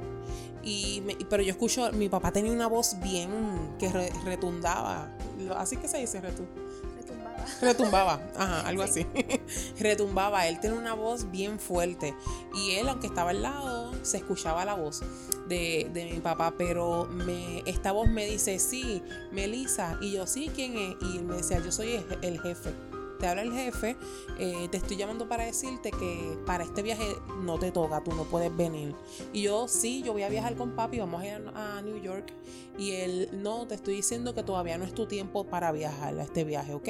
[0.62, 3.90] Y pero yo escucho, mi papá tenía una voz bien que
[4.24, 5.10] retundaba.
[5.56, 7.44] Así que se dice Retumbaba.
[7.60, 9.06] Retumbaba, ajá, algo así.
[9.78, 10.48] Retumbaba.
[10.48, 12.14] Él tiene una voz bien fuerte.
[12.54, 15.02] Y él, aunque estaba al lado, se escuchaba la voz
[15.48, 16.54] de, mi papá.
[16.56, 19.98] Pero me, esta voz me dice, sí, Melissa.
[20.00, 20.96] Y yo, sí, ¿quién es?
[21.02, 22.72] Y él me decía, yo soy el jefe
[23.18, 23.96] te habla el jefe,
[24.38, 28.24] eh, te estoy llamando para decirte que para este viaje no te toca, tú no
[28.24, 28.94] puedes venir.
[29.32, 32.32] Y yo, sí, yo voy a viajar con papi, vamos a ir a New York.
[32.78, 36.22] Y él, no, te estoy diciendo que todavía no es tu tiempo para viajar a
[36.22, 36.88] este viaje, ¿ok?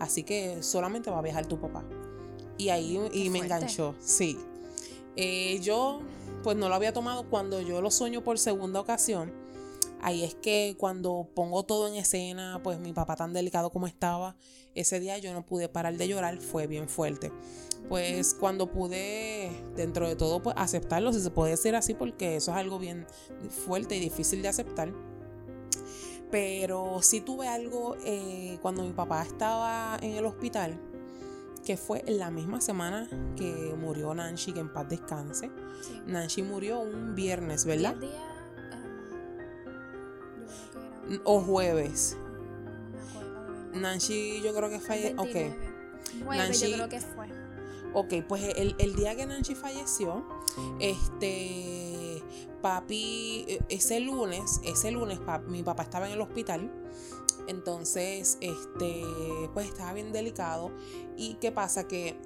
[0.00, 1.84] Así que solamente va a viajar tu papá.
[2.58, 4.38] Y ahí y me enganchó, sí.
[5.16, 6.00] Eh, yo,
[6.42, 9.45] pues no lo había tomado cuando yo lo sueño por segunda ocasión
[10.02, 14.36] Ahí es que cuando pongo todo en escena, pues mi papá tan delicado como estaba,
[14.74, 17.32] ese día yo no pude parar de llorar, fue bien fuerte.
[17.88, 22.50] Pues cuando pude, dentro de todo, pues aceptarlo, si se puede decir así, porque eso
[22.52, 23.06] es algo bien
[23.48, 24.92] fuerte y difícil de aceptar.
[26.30, 30.78] Pero sí tuve algo eh, cuando mi papá estaba en el hospital,
[31.64, 35.50] que fue la misma semana que murió Nancy, que en paz descanse.
[36.06, 37.96] Nancy murió un viernes, ¿verdad?
[41.24, 42.16] O jueves.
[43.72, 45.20] Nancy, yo creo que falleció.
[45.20, 45.36] Ok.
[46.26, 47.28] Nancy, yo creo que fue.
[47.92, 50.22] Ok, pues el, día que Nancy falleció,
[50.80, 52.22] este,
[52.60, 56.70] papi, ese lunes, ese lunes, mi papá estaba en el hospital.
[57.48, 59.02] Entonces, este,
[59.54, 60.72] pues estaba bien delicado.
[61.16, 61.86] ¿Y qué pasa?
[61.86, 62.18] Que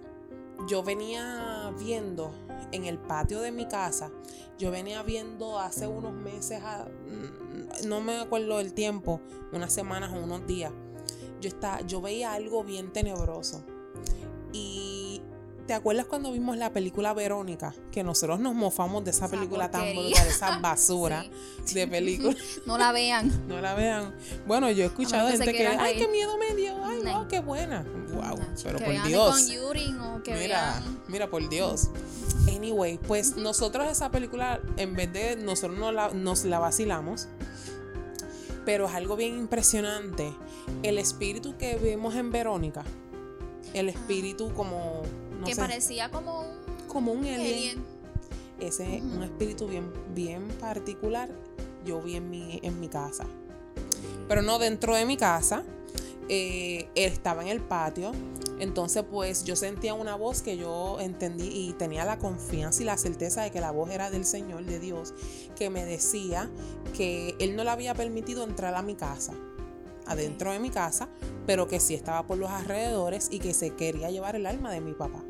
[0.67, 2.33] yo venía viendo
[2.73, 4.11] en el patio de mi casa,
[4.59, 9.21] yo venía viendo hace unos meses, mm, no me acuerdo del tiempo,
[9.53, 10.73] unas semanas o unos días,
[11.41, 11.51] yo,
[11.87, 13.65] yo veía algo bien tenebroso.
[14.53, 14.90] Y
[15.71, 17.73] ¿te acuerdas cuando vimos la película Verónica?
[17.93, 21.25] Que nosotros nos mofamos de esa, película tan brutal, esa basura
[21.73, 22.35] de película.
[22.67, 23.47] no la vean.
[23.47, 24.13] no la vean.
[24.49, 27.87] Bueno, yo he escuchado gente que, ay, qué miedo me dio, ay, no, qué buena.
[28.13, 29.49] Wow, pero por Dios.
[30.27, 31.89] mira, mira, por Dios.
[32.49, 37.29] Anyway, pues nosotros esa película, en vez de nosotros no la, nos la vacilamos,
[38.65, 40.35] pero es algo bien impresionante.
[40.83, 42.83] El espíritu que vemos en Verónica,
[43.73, 45.05] el espíritu como...
[45.45, 46.87] que parecía como un...
[46.89, 47.85] Como un alien.
[48.59, 51.31] Ese es un espíritu bien, bien particular.
[51.85, 53.25] Yo vi en mi, en mi casa.
[54.29, 55.65] Pero no dentro de mi casa.
[56.29, 58.13] Eh, él estaba en el patio.
[58.61, 62.99] Entonces, pues yo sentía una voz que yo entendí y tenía la confianza y la
[62.99, 65.15] certeza de que la voz era del Señor, de Dios,
[65.57, 66.51] que me decía
[66.95, 69.33] que Él no le había permitido entrar a mi casa,
[70.07, 71.09] adentro de mi casa,
[71.47, 74.83] pero que sí estaba por los alrededores y que se quería llevar el alma de
[74.83, 75.25] mi papá.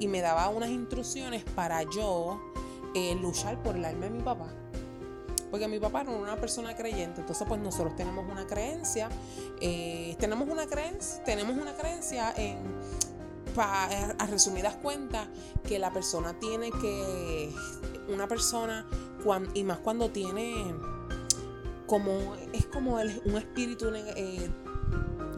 [0.00, 2.40] Y me daba unas instrucciones para yo
[2.94, 4.52] eh, luchar por el alma de mi papá.
[5.50, 9.08] Porque mi papá era una persona creyente, entonces pues nosotros tenemos una creencia,
[9.60, 12.58] eh, tenemos una creencia, tenemos una creencia en,
[13.56, 15.28] a resumidas cuentas,
[15.66, 17.52] que la persona tiene que,
[18.08, 18.86] una persona,
[19.54, 20.74] y más cuando tiene
[21.86, 24.48] como, es como un espíritu, eh,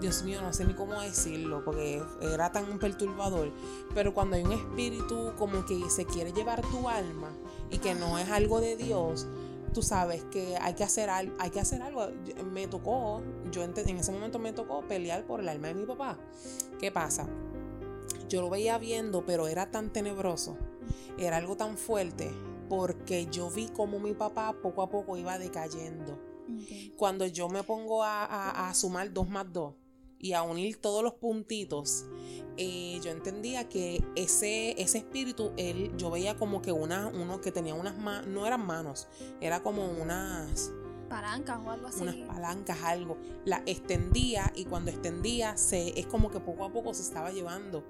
[0.02, 3.52] Dios mío, no sé ni cómo decirlo, porque era tan perturbador,
[3.94, 7.30] pero cuando hay un espíritu como que se quiere llevar tu alma
[7.70, 9.28] y que no es algo de Dios,
[9.72, 12.08] tú sabes que hay que hacer, algo, hay que hacer algo.
[12.52, 13.22] Me tocó,
[13.52, 16.18] yo en, ese momento me tocó pelear por el alma de mi papá.
[16.80, 17.28] ¿Qué pasa?
[18.28, 20.56] Yo lo veía viendo, pero era tan tenebroso,
[21.16, 22.32] era algo tan fuerte,
[22.68, 26.18] porque yo vi cómo mi papá poco a poco iba decayendo.
[26.96, 29.74] Cuando yo me pongo a, a sumar dos más dos,
[30.22, 32.06] y a unir todos los puntitos,
[32.56, 37.50] eh, yo entendía que ese, ese espíritu, él, yo veía como que una, uno que
[37.50, 39.08] tenía unas manos, no eran manos,
[39.40, 40.70] era como unas
[41.08, 42.02] palancas o algo así.
[42.02, 43.18] Unas palancas, algo.
[43.44, 47.84] La extendía y cuando extendía, se, es como que poco a poco se estaba llevando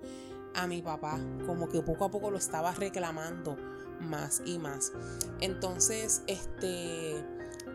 [0.55, 3.57] a mi papá, como que poco a poco lo estaba reclamando
[4.01, 4.93] más y más.
[5.41, 7.23] Entonces, este...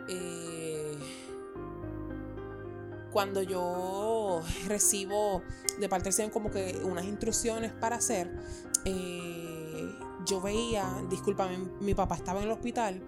[0.10, 0.98] Eh,
[3.12, 5.42] cuando yo recibo
[5.80, 8.30] de parte del Señor como que unas instrucciones para hacer,
[8.86, 9.96] eh,
[10.26, 13.02] yo veía, discúlpame, mi papá estaba en el hospital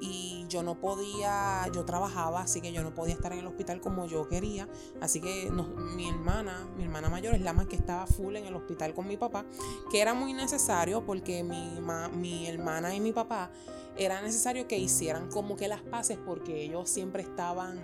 [0.00, 3.80] y yo no podía, yo trabajaba, así que yo no podía estar en el hospital
[3.80, 4.68] como yo quería,
[5.00, 5.50] así que
[5.96, 9.08] mi hermana, mi hermana mayor es la más que estaba full en el hospital con
[9.08, 9.44] mi papá,
[9.90, 11.80] que era muy necesario porque mi,
[12.12, 13.50] mi hermana y mi papá
[13.98, 17.80] era necesario que hicieran como que las paces porque ellos siempre estaban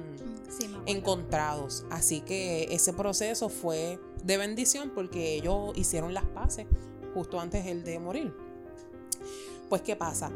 [0.86, 1.84] encontrados.
[1.90, 6.66] Así que ese proceso fue de bendición porque ellos hicieron las paces
[7.14, 8.34] justo antes de morir.
[9.68, 10.30] Pues, ¿qué pasa?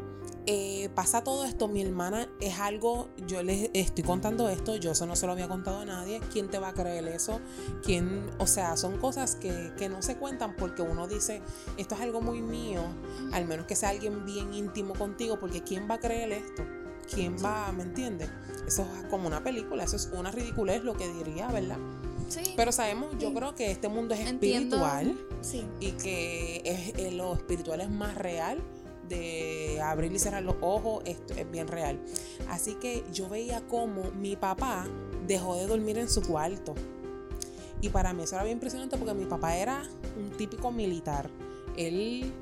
[0.49, 5.05] Eh, pasa todo esto, mi hermana es algo, yo les estoy contando esto, yo eso
[5.05, 7.41] no se lo había contado a nadie, ¿quién te va a creer eso?
[7.83, 8.25] ¿Quién?
[8.39, 11.41] O sea, son cosas que, que no se cuentan porque uno dice,
[11.75, 12.81] esto es algo muy mío,
[13.33, 16.63] al menos que sea alguien bien íntimo contigo, porque ¿quién va a creer esto?
[17.13, 18.29] ¿Quién va, me entiende?
[18.65, 21.77] Eso es como una película, eso es una ridiculez lo que diría, ¿verdad?
[22.29, 22.53] Sí.
[22.55, 25.17] Pero sabemos, yo creo que este mundo es espiritual
[25.81, 28.61] y que es, eh, lo espiritual es más real
[29.07, 31.99] de abrir y cerrar los ojos, esto es bien real.
[32.49, 34.85] Así que yo veía como mi papá
[35.25, 36.75] dejó de dormir en su cuarto.
[37.81, 39.83] Y para mí eso era bien impresionante porque mi papá era
[40.17, 41.29] un típico militar.
[41.75, 42.33] Él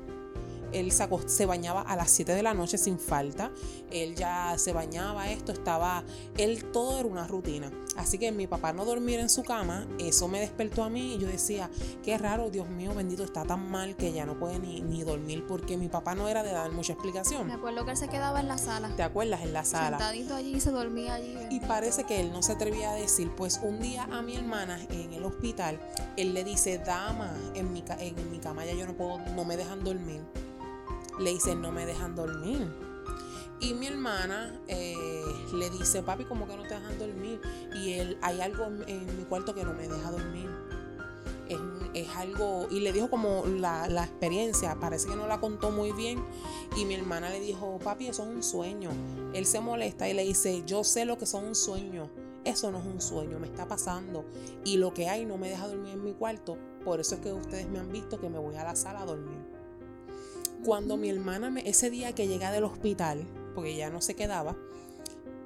[0.72, 3.50] él se, bañaba a las 7 de la noche sin falta.
[3.90, 6.04] Él ya se bañaba, esto estaba.
[6.36, 7.70] Él todo era una rutina.
[7.96, 11.18] Así que mi papá no dormir en su cama, eso me despertó a mí y
[11.18, 11.70] yo decía,
[12.02, 15.46] qué raro, Dios mío, bendito, está tan mal que ya no puede ni, ni dormir
[15.48, 17.46] porque mi papá no era de dar mucha explicación.
[17.46, 18.94] Me acuerdo que él se quedaba en la sala.
[18.96, 19.40] ¿Te acuerdas?
[19.42, 19.98] En la sala.
[19.98, 21.36] Sentadito allí y se dormía allí.
[21.50, 24.78] Y parece que él no se atrevía a decir, pues un día a mi hermana
[24.90, 25.80] en el hospital,
[26.18, 29.56] él le dice, dama, en mi, en mi cama ya yo no puedo, no me
[29.56, 30.20] dejan dormir
[31.18, 32.66] le dice, no me dejan dormir.
[33.58, 37.40] Y mi hermana eh, le dice, papi, ¿cómo que no te dejan dormir?
[37.74, 40.50] Y él, hay algo en, mi cuarto que no me deja dormir.
[41.94, 45.92] Es, algo, y le dijo como la, la, experiencia, parece que no la contó muy
[45.92, 46.22] bien.
[46.76, 48.90] Y mi hermana le dijo, papi, eso es un sueño.
[49.32, 52.10] Él se molesta y le dice, yo sé lo que son un sueño
[52.46, 54.24] eso no es un sueño, me está pasando.
[54.64, 56.56] Y lo que hay no me deja dormir en mi cuarto.
[56.84, 59.04] Por eso es que ustedes me han visto que me voy a la sala a
[59.04, 59.55] dormir.
[60.66, 64.58] Cuando mi hermana, me, ese día que llega del hospital, porque ya no se quedaba,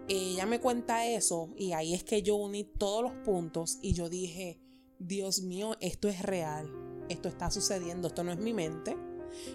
[0.08, 4.08] ella me cuenta eso y ahí es que yo uní todos los puntos y yo
[4.08, 4.58] dije,
[4.98, 6.72] Dios mío, esto es real,
[7.10, 8.96] esto está sucediendo, esto no es mi mente,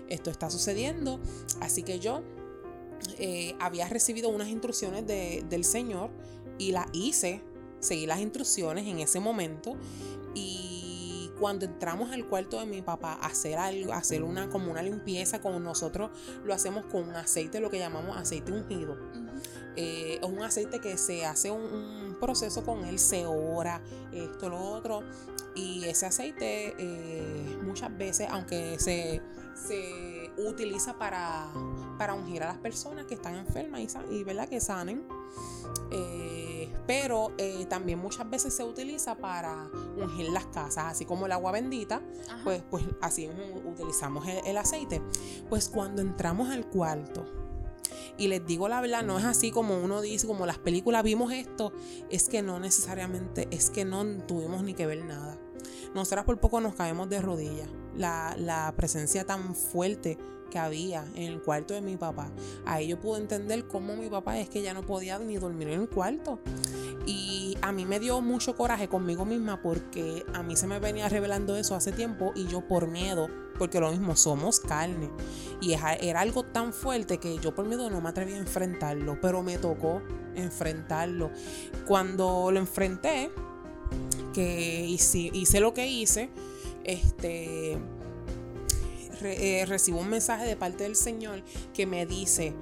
[0.07, 1.19] esto está sucediendo.
[1.61, 2.21] Así que yo
[3.17, 6.11] eh, había recibido unas instrucciones del Señor
[6.59, 7.41] y las hice,
[7.79, 9.75] seguí las instrucciones en ese momento
[10.35, 10.74] y
[11.39, 15.41] cuando entramos al cuarto de mi papá a hacer algo, hacer una como una limpieza
[15.41, 16.11] con nosotros
[16.43, 18.97] lo hacemos con un aceite, lo que llamamos aceite ungido.
[19.75, 23.81] Eh, es un aceite que se hace un, proceso con él, se ora,
[24.13, 25.03] esto, lo otro.
[25.53, 29.21] Y ese aceite eh, muchas veces, aunque se,
[29.55, 31.47] se utiliza para,
[31.97, 34.47] para, ungir a las personas que están enfermas y, y ¿verdad?
[34.47, 35.07] que sanen,
[35.91, 36.54] eh,
[36.87, 37.31] pero
[37.69, 42.01] también muchas veces se utiliza para ungir las casas, así como el agua bendita,
[42.43, 43.29] pues, pues así
[43.65, 45.01] utilizamos el aceite.
[45.49, 47.25] Pues cuando entramos al cuarto,
[48.17, 51.31] y les digo la verdad, no es así como uno dice, como las películas vimos
[51.31, 51.73] esto,
[52.09, 55.37] es que no necesariamente, es que no tuvimos ni que ver nada.
[55.93, 57.69] Nosotras por poco nos caemos de rodillas.
[57.95, 60.17] La, la presencia tan fuerte
[60.49, 62.29] que había en el cuarto de mi papá.
[62.65, 65.81] Ahí yo pude entender cómo mi papá es que ya no podía ni dormir en
[65.81, 66.39] el cuarto.
[67.05, 71.07] Y a mí me dio mucho coraje conmigo misma porque a mí se me venía
[71.07, 73.27] revelando eso hace tiempo y yo por miedo,
[73.59, 75.11] porque lo mismo somos carne.
[75.61, 79.43] Y era algo tan fuerte que yo por miedo no me atreví a enfrentarlo, pero
[79.43, 80.01] me tocó
[80.35, 81.29] enfrentarlo.
[81.85, 83.31] Cuando lo enfrenté,
[84.33, 86.29] que hice, hice lo que hice,
[86.83, 87.77] este,
[89.23, 91.41] eh, recibo un mensaje de parte del Señor
[91.73, 92.53] que me dice,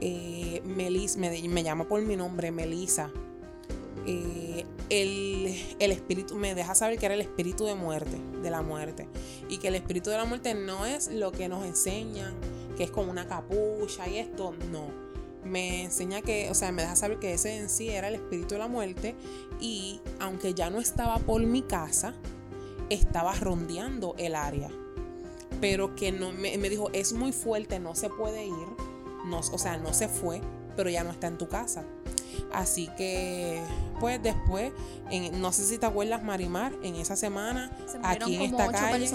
[0.00, 3.10] eh, Melis, me, llama por mi nombre, Melisa
[4.06, 9.08] eh, el, espíritu, me deja saber que era el espíritu de muerte, de la muerte.
[9.48, 12.34] Y que el espíritu de la muerte no es lo que nos enseñan,
[12.76, 14.88] que es como una capucha y esto, no.
[15.44, 18.54] Me enseña que, o sea, me deja saber que ese en sí era el espíritu
[18.54, 19.14] de la muerte
[19.60, 22.14] y aunque ya no estaba por mi casa,
[22.88, 24.70] estaba rondeando el área.
[25.60, 28.68] Pero que no, me, me dijo, es muy fuerte, no se puede ir,
[29.26, 30.40] no, o sea, no se fue,
[30.76, 31.84] pero ya no está en tu casa.
[32.52, 33.60] Así que,
[34.00, 34.72] pues después,
[35.10, 39.10] en, no sé si te acuerdas, Marimar, en esa semana, aquí en esta calle,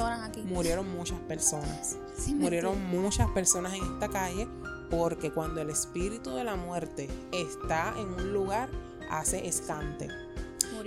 [0.45, 1.97] murieron muchas personas.
[2.35, 4.47] murieron muchas personas en esta calle
[4.89, 8.69] porque cuando el espíritu de la muerte está en un lugar,
[9.09, 10.07] hace escante.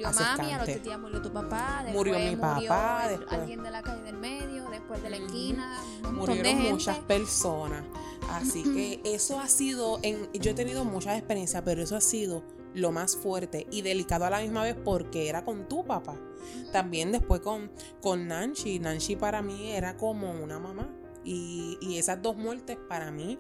[0.03, 3.83] Murió mami, a los días murió tu papá, murió mi papá, después, alguien de la
[3.83, 5.79] calle del medio, después de la esquina,
[6.13, 7.85] murieron muchas personas.
[8.31, 12.43] Así que eso ha sido, en, yo he tenido muchas experiencias, pero eso ha sido
[12.75, 16.17] lo más fuerte y delicado a la misma vez porque era con tu papá.
[16.73, 18.79] También después con, con Nancy.
[18.79, 20.89] Nancy para mí era como una mamá.
[21.25, 23.39] Y, esas dos muertes para mí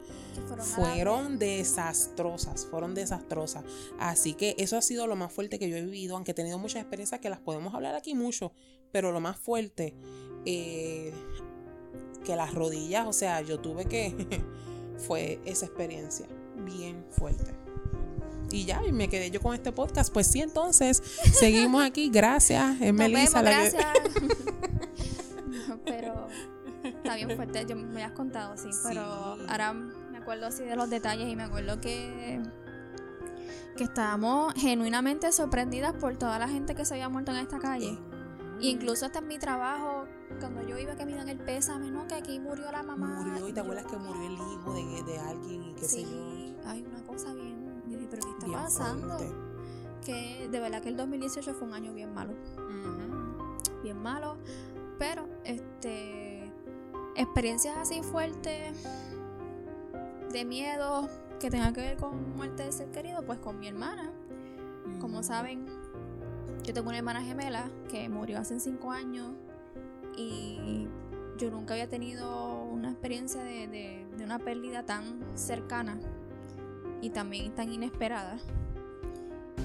[0.61, 3.65] fueron, desastrosas, fueron desastrosas.
[3.99, 6.59] Así que eso ha sido lo más fuerte que yo he vivido, aunque he tenido
[6.59, 8.53] muchas experiencias que las podemos hablar aquí mucho,
[8.93, 9.95] pero lo más fuerte,
[10.45, 11.13] eh,
[12.25, 14.15] que las rodillas, o sea, yo tuve que,
[14.99, 16.27] fue esa experiencia
[16.65, 17.53] bien fuerte.
[18.53, 20.13] Y ya, y me quedé yo con este podcast.
[20.13, 21.03] Pues sí, entonces,
[21.33, 22.11] seguimos aquí.
[22.11, 23.41] Gracias, es Melissa.
[23.41, 23.87] gracias.
[25.85, 26.29] pero
[26.83, 29.03] está bien fuerte, yo me has contado, sí, pero
[29.49, 32.41] ahora me acuerdo así de los detalles y me acuerdo que
[33.77, 37.99] que estábamos genuinamente sorprendidas por toda la gente que se había muerto en esta calle.
[38.61, 40.07] incluso hasta en mi trabajo,
[40.39, 42.07] cuando yo iba que me dan el pésame, ¿no?
[42.07, 43.23] Que aquí murió la mamá.
[43.25, 46.55] Murió y te acuerdas que murió el hijo de, alguien y qué sé yo.
[46.67, 47.63] Hay una cosa bien.
[48.11, 49.17] Pero ¿qué está pasando?
[50.05, 52.35] Que de verdad que el 2018 fue un año bien malo.
[53.83, 54.37] Bien malo.
[54.99, 56.22] Pero, este.
[57.17, 58.87] Experiencias así fuertes.
[60.31, 61.09] De miedo.
[61.39, 64.13] Que tenga que ver con muerte de ser querido, pues con mi hermana.
[65.01, 65.67] Como saben,
[66.63, 69.33] yo tengo una hermana gemela que murió hace cinco años
[70.17, 70.87] y
[71.37, 75.99] yo nunca había tenido una experiencia de, una pérdida tan cercana
[77.01, 78.37] y también tan inesperada.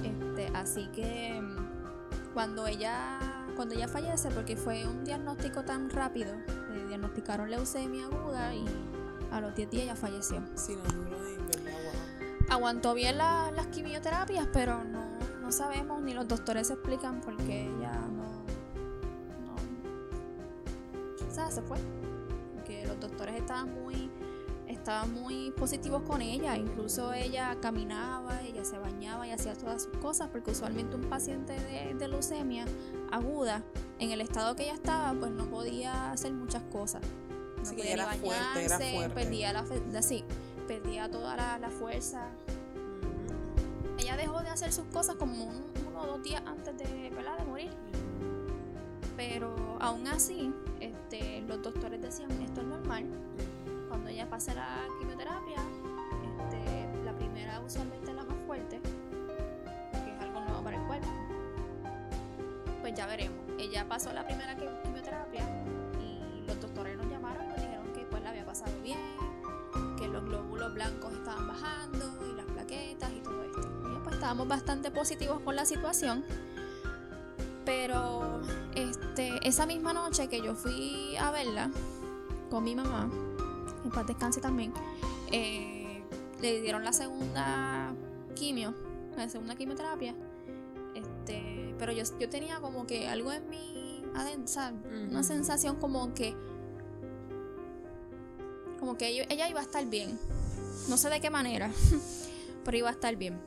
[0.02, 3.20] Este, así que mm, cuando ella,
[3.54, 6.32] cuando ella fallece, porque fue un diagnóstico tan rápido,
[6.78, 8.64] le diagnosticaron leucemia aguda y
[9.30, 10.42] a los 10 días ella falleció.
[12.48, 17.92] Aguantó bien las quimioterapias, pero no, no sabemos, ni los doctores explican por qué ella
[21.50, 21.78] se fue.
[22.54, 24.10] Porque los doctores estaban muy,
[24.88, 29.94] estaban muy positivos con ella, incluso ella caminaba, ella se bañaba y hacía todas sus
[29.98, 32.64] cosas, porque usualmente un paciente de, leucemia
[33.12, 33.62] aguda,
[33.98, 37.02] en el estado que ella estaba, pues no podía hacer muchas cosas.
[37.58, 39.66] No podía era fuerte, perdía la
[40.00, 40.24] sí,
[40.66, 42.26] perdía toda la, fuerza.
[43.98, 47.70] Ella dejó de hacer sus cosas como uno o dos días antes de, de morir.
[49.18, 53.04] Pero aún así, este, los doctores decían esto es normal
[53.88, 55.56] cuando ella pase la quimioterapia,
[56.40, 61.08] este, la primera usualmente es la más fuerte, que es algo nuevo para el cuerpo.
[62.80, 63.38] Pues ya veremos.
[63.58, 65.42] Ella pasó la primera quimioterapia
[66.00, 68.98] y los doctores nos llamaron y nos dijeron que pues la había pasado bien,
[69.98, 73.60] que los glóbulos blancos estaban bajando y las plaquetas y todo esto.
[73.94, 76.24] Y pues estábamos bastante positivos con la situación.
[77.64, 78.40] Pero
[78.74, 81.70] este, esa misma noche que yo fui a verla
[82.48, 83.10] con mi mamá,
[83.84, 84.72] en paz descanse también,
[85.32, 86.02] eh,
[86.40, 87.94] le dieron la segunda
[88.34, 88.74] quimio,
[89.16, 90.14] la segunda quimioterapia.
[90.94, 94.62] Este, pero yo, yo tenía como que algo en mi adentro,
[95.10, 96.34] una sensación como que
[98.78, 100.18] como que ella, ella iba a estar bien.
[100.88, 101.70] No sé de qué manera,
[102.64, 103.38] pero iba a estar bien.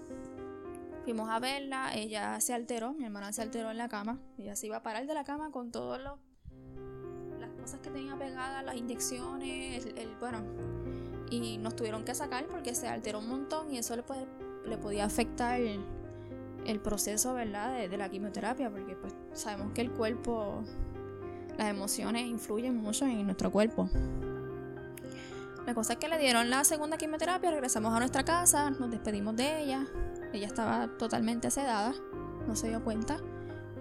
[1.03, 4.67] Fuimos a verla, ella se alteró, mi hermana se alteró en la cama, ella se
[4.67, 6.19] iba a parar de la cama con todos los
[7.62, 10.39] cosas que tenía pegadas, las inyecciones, el, bueno,
[11.30, 14.26] y nos tuvieron que sacar porque se alteró un montón y eso le, puede,
[14.66, 20.64] le podía afectar el, proceso, ¿verdad?, de, la quimioterapia, porque pues sabemos que el cuerpo,
[21.57, 23.89] las emociones influyen mucho en nuestro cuerpo.
[25.66, 29.36] La cosa es que le dieron la segunda quimioterapia, regresamos a nuestra casa, nos despedimos
[29.36, 29.86] de ella,
[30.34, 31.93] ella estaba totalmente sedada,
[32.47, 33.20] no se dio cuenta.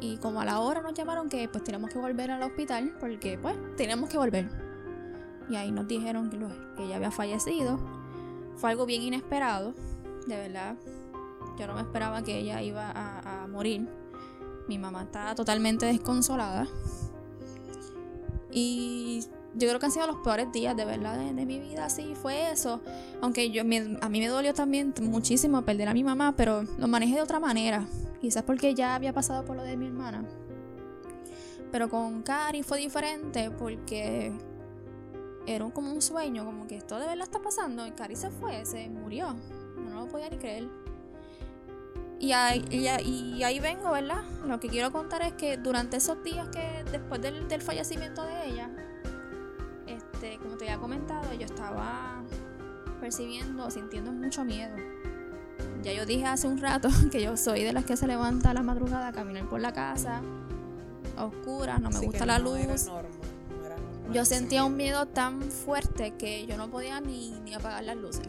[0.00, 3.38] Y como a la hora nos llamaron que pues tenemos que volver al hospital porque
[3.38, 4.48] pues tenemos que volver.
[5.50, 6.38] Y ahí nos dijeron que,
[6.82, 7.78] ella había fallecido.
[8.56, 9.74] Fue algo bien inesperado,
[10.26, 10.76] de verdad.
[11.58, 13.86] Yo no me esperaba que ella iba a, morir.
[14.68, 16.66] Mi mamá estaba totalmente desconsolada.
[18.52, 19.24] Y
[19.54, 22.52] yo creo que han sido los peores días de verdad de, mi vida, sí, fue
[22.52, 22.80] eso.
[23.20, 27.16] Aunque yo, a mí me dolió también muchísimo perder a mi mamá, pero lo manejé
[27.16, 27.86] de otra manera.
[28.20, 30.24] Quizás porque ya había pasado por lo de mi hermana.
[31.72, 34.32] Pero con Cari fue diferente porque
[35.46, 37.86] era como un sueño, como que esto de verdad está pasando.
[37.86, 39.34] Y Cari se fue, se murió.
[39.76, 40.68] No lo podía ni creer.
[42.20, 44.22] Y ahí, y, ahí vengo, ¿verdad?
[44.44, 48.46] Lo que quiero contar es que durante esos días que después del, del fallecimiento de
[48.46, 48.70] ella,
[50.30, 52.22] este, como te había comentado, yo estaba
[53.00, 54.76] percibiendo, sintiendo mucho miedo
[55.82, 58.54] ya yo dije hace un rato que yo soy de las que se levanta a
[58.54, 60.20] la madrugada a caminar por la casa,
[61.16, 62.60] a oscuras, no me gusta la luz.
[64.12, 68.28] yo sentía un miedo tan fuerte que yo no podía ni, ni apagar las luces.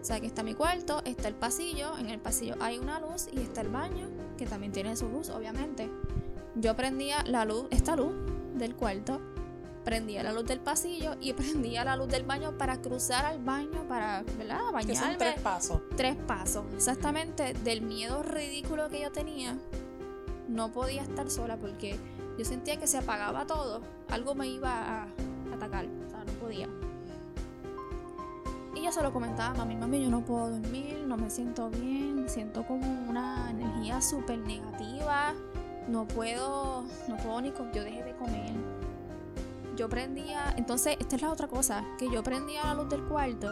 [0.00, 3.28] O sea, que está mi cuarto, está el pasillo, en el pasillo hay una luz
[3.32, 5.88] y está el baño, que también tiene su luz, obviamente.
[6.56, 8.12] Yo prendía la luz, esta luz
[8.54, 9.20] del cuarto,
[9.84, 13.86] prendía la luz del pasillo y prendía la luz del baño para cruzar al baño,
[13.88, 14.60] para, ¿verdad?
[14.72, 15.16] Bañarme.
[15.16, 15.80] tres pasos.
[15.96, 17.54] Tres pasos, exactamente.
[17.54, 19.56] Del miedo ridículo que yo tenía,
[20.48, 21.98] no podía estar sola porque
[22.38, 25.06] yo sentía que se apagaba todo, algo me iba a
[25.54, 26.68] atacar, o sea, no podía.
[28.74, 32.24] Y yo se lo comentaba, mami, mami, yo no puedo dormir, no me siento bien,
[32.28, 35.34] siento como una energía súper negativa,
[35.88, 38.52] no puedo, no puedo ni, yo dejé de comer,
[39.82, 43.50] yo prendía, entonces esta es la otra cosa, que yo prendía la luz del cuarto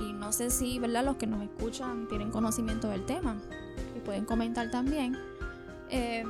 [0.00, 1.04] y no sé si, ¿verdad?
[1.04, 3.36] Los que nos escuchan tienen conocimiento del tema
[3.96, 5.18] y pueden comentar también.
[5.88, 6.24] Eh,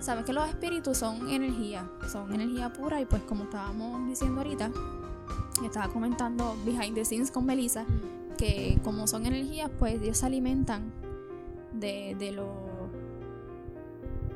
[0.00, 4.70] Sabes que los espíritus son energía, son energía pura y pues como estábamos diciendo ahorita,
[5.62, 7.84] estaba comentando behind the scenes con Melissa,
[8.38, 10.92] que como son energías, pues ellos se alimentan
[11.74, 12.69] de, de lo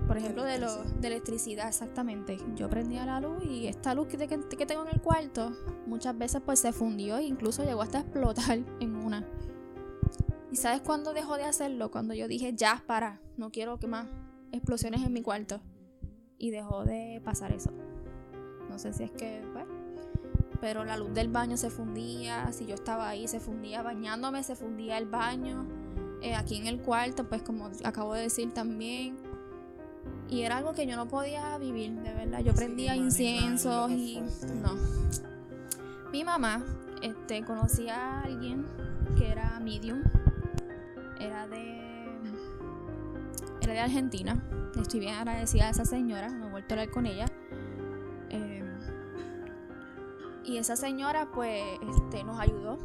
[0.07, 2.39] por ejemplo, de, lo, de electricidad, exactamente.
[2.55, 5.53] Yo prendía la luz y esta luz que, que, tengo en el cuarto
[5.87, 9.27] muchas veces pues se fundió e incluso llegó hasta explotar en una.
[10.51, 11.91] ¿Y sabes cuándo dejó de hacerlo?
[11.91, 14.07] Cuando yo dije, ya, para, no quiero que más
[14.53, 15.61] explosiones en mi cuarto.
[16.39, 17.71] Y dejó de pasar eso.
[18.69, 19.65] No sé si es que, pues,
[20.61, 24.55] pero la luz del baño se fundía, si yo estaba ahí se fundía bañándome, se
[24.55, 25.67] fundía el baño.
[26.23, 29.17] Eh, aquí en el cuarto, pues como acabo de decir también,
[30.29, 32.41] y era algo que yo no podía vivir, de verdad.
[32.41, 34.21] Yo prendía inciensos y
[34.63, 34.75] no.
[36.11, 36.65] Mi mamá
[37.03, 38.67] este, conocía a alguien
[39.17, 40.03] que era medium.
[41.21, 41.81] Era de.
[43.61, 44.43] Era de Argentina.
[44.81, 46.29] Estoy bien agradecida a esa señora.
[46.29, 47.27] No he vuelto a hablar con ella.
[48.31, 48.65] Em,
[50.45, 51.63] Y esa señora pues
[51.97, 52.79] este, nos ayudó.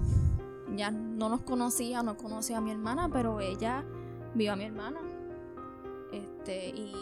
[0.76, 3.84] Ya no nos conocía, no conocía a mi hermana, pero ella
[4.36, 5.00] vio a mi hermana.
[6.58, 6.94] Y,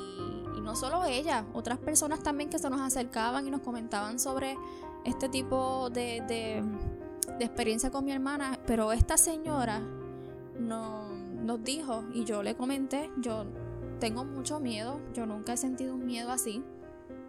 [0.62, 4.58] no solo ella, otras personas también que se nos acercaban y nos comentaban sobre
[5.06, 6.62] este tipo de, de,
[7.40, 8.60] de experiencia con mi hermana.
[8.66, 9.82] Pero esta señora
[10.60, 13.46] no, nos dijo, y yo le comenté, yo
[14.02, 16.62] tengo mucho miedo, yo nunca he sentido un miedo así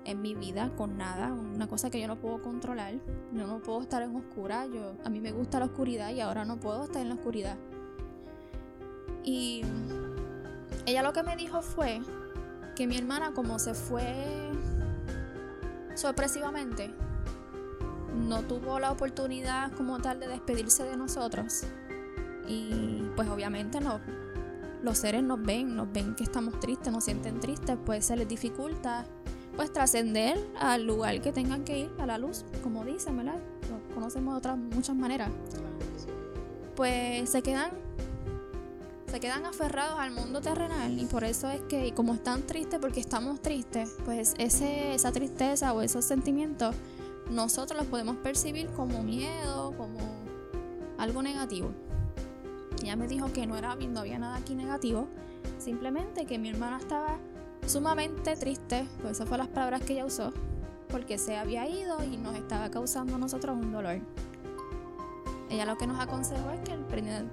[0.05, 2.95] en mi vida con nada, una cosa que yo no puedo controlar.
[3.33, 6.45] Yo no puedo estar en oscura, yo a mí me gusta la oscuridad y ahora
[6.45, 7.57] no puedo estar en la oscuridad.
[9.23, 9.63] Y
[10.89, 12.01] ella lo que me dijo fue
[12.75, 14.51] que mi hermana como se fue
[15.95, 16.91] sorpresivamente,
[18.15, 21.65] no tuvo la oportunidad como tal de despedirse de nosotros.
[22.47, 24.01] Y pues obviamente no,
[24.83, 28.29] los seres nos ven, nos ven que estamos tristes, nos sienten tristes, pues se les
[28.29, 29.05] dificulta
[29.57, 33.41] pues trascender al lugar que tengan que ir, a la luz, como dicen, ¿verdad?
[33.69, 35.31] Lo conocemos de otras muchas maneras.
[36.77, 37.73] Pues se quedan
[39.09, 43.01] se quedan aferrados al mundo terrenal y por eso es que como están tristes porque
[43.01, 46.75] estamos tristes, pues ese, esa tristeza o esos sentimientos
[47.31, 49.99] nosotros los podemos percibir como miedo, como
[50.99, 51.71] algo negativo.
[52.83, 55.09] Ella me dijo que no era no había nada aquí negativo,
[55.59, 57.19] simplemente que mi hermana estaba
[57.67, 60.33] sumamente triste, pues esas fueron las palabras que ella usó,
[60.89, 64.01] porque se había ido y nos estaba causando a nosotros un dolor.
[65.51, 66.75] Ella lo que nos aconsejó es que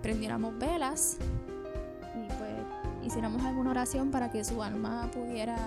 [0.02, 1.18] prendiéramos velas
[3.06, 5.58] hiciéramos alguna oración para que su alma pudiera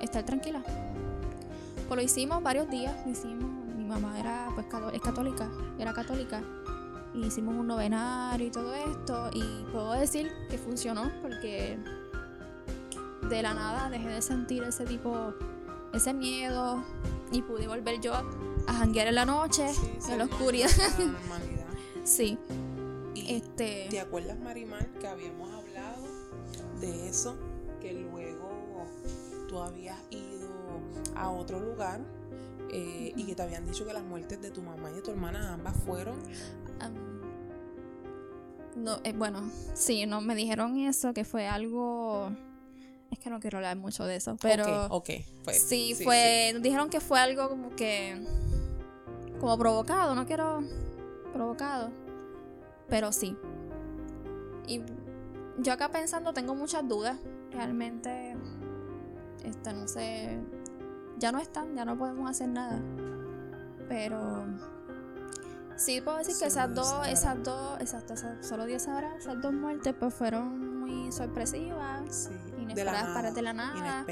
[0.00, 0.62] estar tranquila.
[1.86, 6.42] Pues lo hicimos varios días, hicimos, mi mamá era pues es católica, era católica,
[7.14, 11.78] y hicimos un novenario y todo esto, y puedo decir que funcionó porque
[13.28, 15.34] de la nada dejé de sentir ese tipo,
[15.92, 16.82] ese miedo
[17.32, 19.66] y pude volver yo a janguear en la noche,
[20.08, 20.70] en la oscuridad.
[22.04, 22.38] sí.
[23.14, 23.86] este...
[23.90, 25.67] ¿Te acuerdas, Marimar, que habíamos hablado
[26.80, 27.36] de eso?
[27.80, 28.86] Que luego
[29.48, 30.48] tú habías ido
[31.14, 32.00] a otro lugar
[32.70, 35.10] eh, y que te habían dicho que las muertes de tu mamá y de tu
[35.10, 36.16] hermana ambas fueron.
[38.76, 42.30] no, eh, bueno, sí, no me dijeron eso, que fue algo
[43.10, 44.86] es que no quiero hablar mucho de eso, pero...
[44.86, 45.10] Ok,
[45.44, 46.54] Pues, sí, fue...
[46.60, 48.22] Dijeron que fue algo como que...
[49.40, 50.62] Como provocado, no quiero...
[51.32, 51.90] Provocado.
[52.88, 53.36] Pero sí.
[54.66, 54.80] Y
[55.58, 57.18] yo acá pensando tengo muchas dudas.
[57.50, 58.36] Realmente...
[59.44, 60.38] Esta, no sé...
[61.18, 62.80] Ya no están, ya no podemos hacer nada.
[63.88, 64.46] Pero...
[65.76, 69.94] Sí, puedo decir que esas dos, esas dos, exacto, solo 10 horas, esas dos muertes
[69.96, 72.28] pues fueron muy sorpresivas.
[72.28, 74.06] Sí inesperadas para de la nada.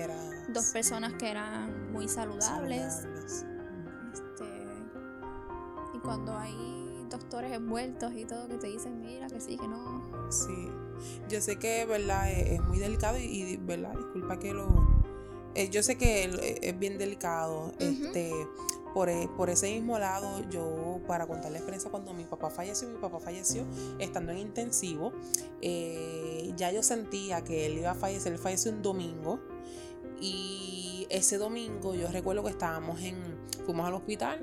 [0.49, 3.07] Dos personas que eran muy saludables.
[4.13, 4.67] Este,
[5.95, 10.31] y cuando hay doctores envueltos y todo que te dicen, mira, que sí, que no.
[10.31, 10.71] Sí,
[11.29, 12.31] yo sé que, ¿verdad?
[12.31, 13.95] Es, muy delicado y, ¿verdad?
[13.97, 15.05] Disculpa que lo...
[15.55, 18.31] Eh, yo sé que es bien delicado, este
[18.97, 22.89] por, e, por, ese mismo lado, yo, para contar la experiencia, cuando mi papá falleció,
[22.89, 23.63] mi papá falleció
[23.99, 25.13] estando en intensivo,
[25.61, 29.39] eh, ya yo sentía que él iba a fallecer, él falleció un domingo,
[30.19, 33.17] y ese domingo yo recuerdo que estábamos en,
[33.67, 34.41] fuimos al hospital,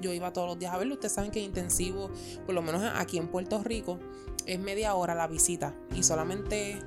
[0.00, 2.10] yo iba todos los días a verlo, ustedes saben que en intensivo,
[2.46, 3.98] por lo menos aquí en Puerto Rico,
[4.46, 6.80] es media hora la visita, y solamente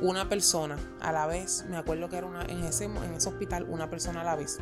[0.00, 3.66] una persona a la vez, me acuerdo que era una, en, ese, en ese hospital
[3.68, 4.58] una persona a la vez.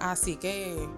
[0.00, 0.88] Así que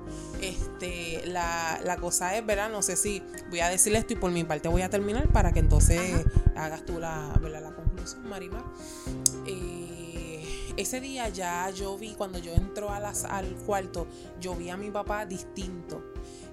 [0.40, 2.70] este, la, cosa es, ¿verdad?
[2.70, 5.52] No sé si voy a decirle esto y por mi parte voy a terminar para
[5.52, 8.64] que entonces hagas tú la, la conclusión, Marimar.
[9.44, 14.06] Eh, ese día ya yo vi, cuando yo entro a las, al cuarto,
[14.40, 16.11] yo vi a mi papá distinto.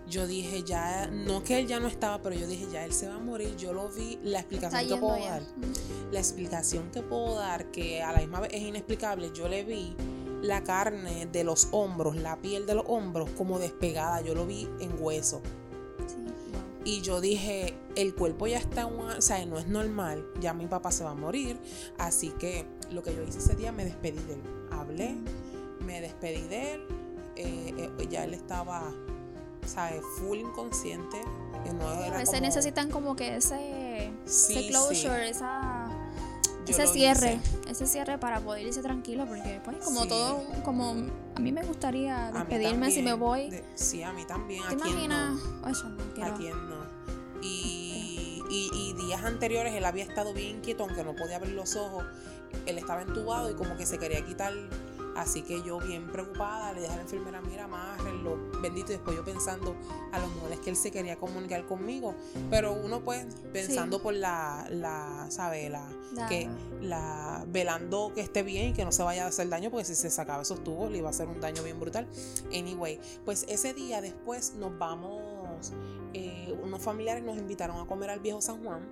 [0.09, 3.07] Yo dije, ya, no que él ya no estaba, pero yo dije, ya él se
[3.07, 3.55] va a morir.
[3.57, 5.43] Yo lo vi, la explicación que puedo dar,
[6.11, 9.95] la explicación que puedo dar, que a la misma vez es inexplicable, yo le vi
[10.41, 14.21] la carne de los hombros, la piel de los hombros como despegada.
[14.21, 15.41] Yo lo vi en hueso.
[16.85, 20.91] Y yo dije, el cuerpo ya está, o sea, no es normal, ya mi papá
[20.91, 21.59] se va a morir.
[21.97, 24.41] Así que lo que yo hice ese día, me despedí de él.
[24.71, 25.15] Hablé,
[25.85, 26.81] me despedí de él.
[27.35, 28.91] Eh, eh, ya él estaba,
[29.69, 30.01] ¿sabes?
[30.17, 31.21] Full inconsciente.
[31.73, 34.11] No a veces necesitan como que ese,
[34.69, 35.89] closure, esa
[36.69, 40.95] ese cierre, ese cierre para poder irse tranquilo, porque pues como todo, como
[41.35, 43.51] a mí me gustaría despedirme si me voy.
[43.75, 44.63] sí, a mí también.
[44.67, 45.39] ¿Te imaginas?
[45.69, 46.99] Eso no ¿A quién no?
[47.41, 52.05] Y, y, días anteriores él había estado bien inquieto, aunque no podía abrir los ojos.
[52.65, 54.53] Él estaba entubado y como que se quería quitar
[55.19, 58.93] Así que yo bien preocupada le dije a la enfermera, mira, amárrenlo, bendito.
[58.93, 59.75] Y después yo pensando
[60.13, 62.15] a lo mejor es que él se quería comunicar conmigo.
[62.49, 65.69] Pero uno pues pensando por la, la, ¿sabe?
[65.69, 65.85] La,
[66.29, 66.49] que
[66.81, 69.95] la, velando que esté bien y que no se vaya a hacer daño, porque si
[69.95, 72.07] se sacaba esos tubos le iba a hacer un daño bien brutal.
[72.53, 75.73] Anyway, pues ese día después nos vamos,
[76.13, 78.87] eh, unos familiares nos invitaron a comer al viejo San Juan.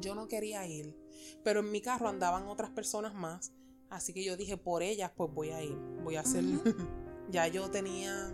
[0.00, 0.94] Yo no quería ir,
[1.42, 3.52] pero en mi carro andaban otras personas más
[3.94, 5.76] Así que yo dije, por ellas, pues voy a ir.
[6.02, 6.44] Voy a hacer.
[7.30, 8.32] ya yo tenía.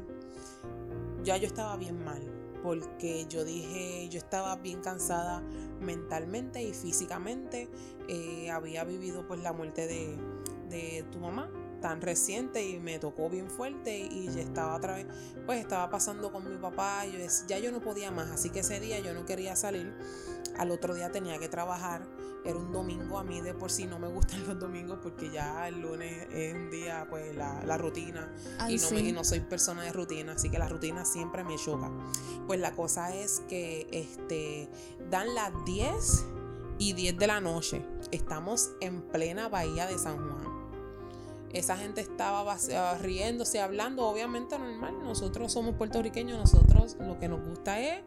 [1.22, 2.22] Ya yo estaba bien mal.
[2.62, 5.40] Porque yo dije, yo estaba bien cansada
[5.80, 7.68] mentalmente y físicamente.
[8.08, 10.16] Eh, había vivido pues la muerte de,
[10.68, 11.50] de tu mamá
[11.80, 15.06] tan reciente y me tocó bien fuerte y ya estaba otra vez,
[15.46, 18.80] pues estaba pasando con mi papá, yo, ya yo no podía más, así que ese
[18.80, 19.92] día yo no quería salir,
[20.58, 22.06] al otro día tenía que trabajar,
[22.44, 25.68] era un domingo, a mí de por sí no me gustan los domingos porque ya
[25.68, 28.32] el lunes es un día, pues la, rutina
[28.68, 31.56] y, no me, y no soy persona de rutina, así que la rutina siempre me
[31.56, 31.90] choca.
[32.46, 34.68] Pues la cosa es que este,
[35.10, 36.24] dan las 10
[36.78, 40.59] y 10 de la noche, estamos en plena bahía de San Juan
[41.52, 44.98] esa gente estaba ah, riéndose, hablando, obviamente normal.
[45.02, 48.00] Nosotros somos puertorriqueños, nosotros lo que nos gusta es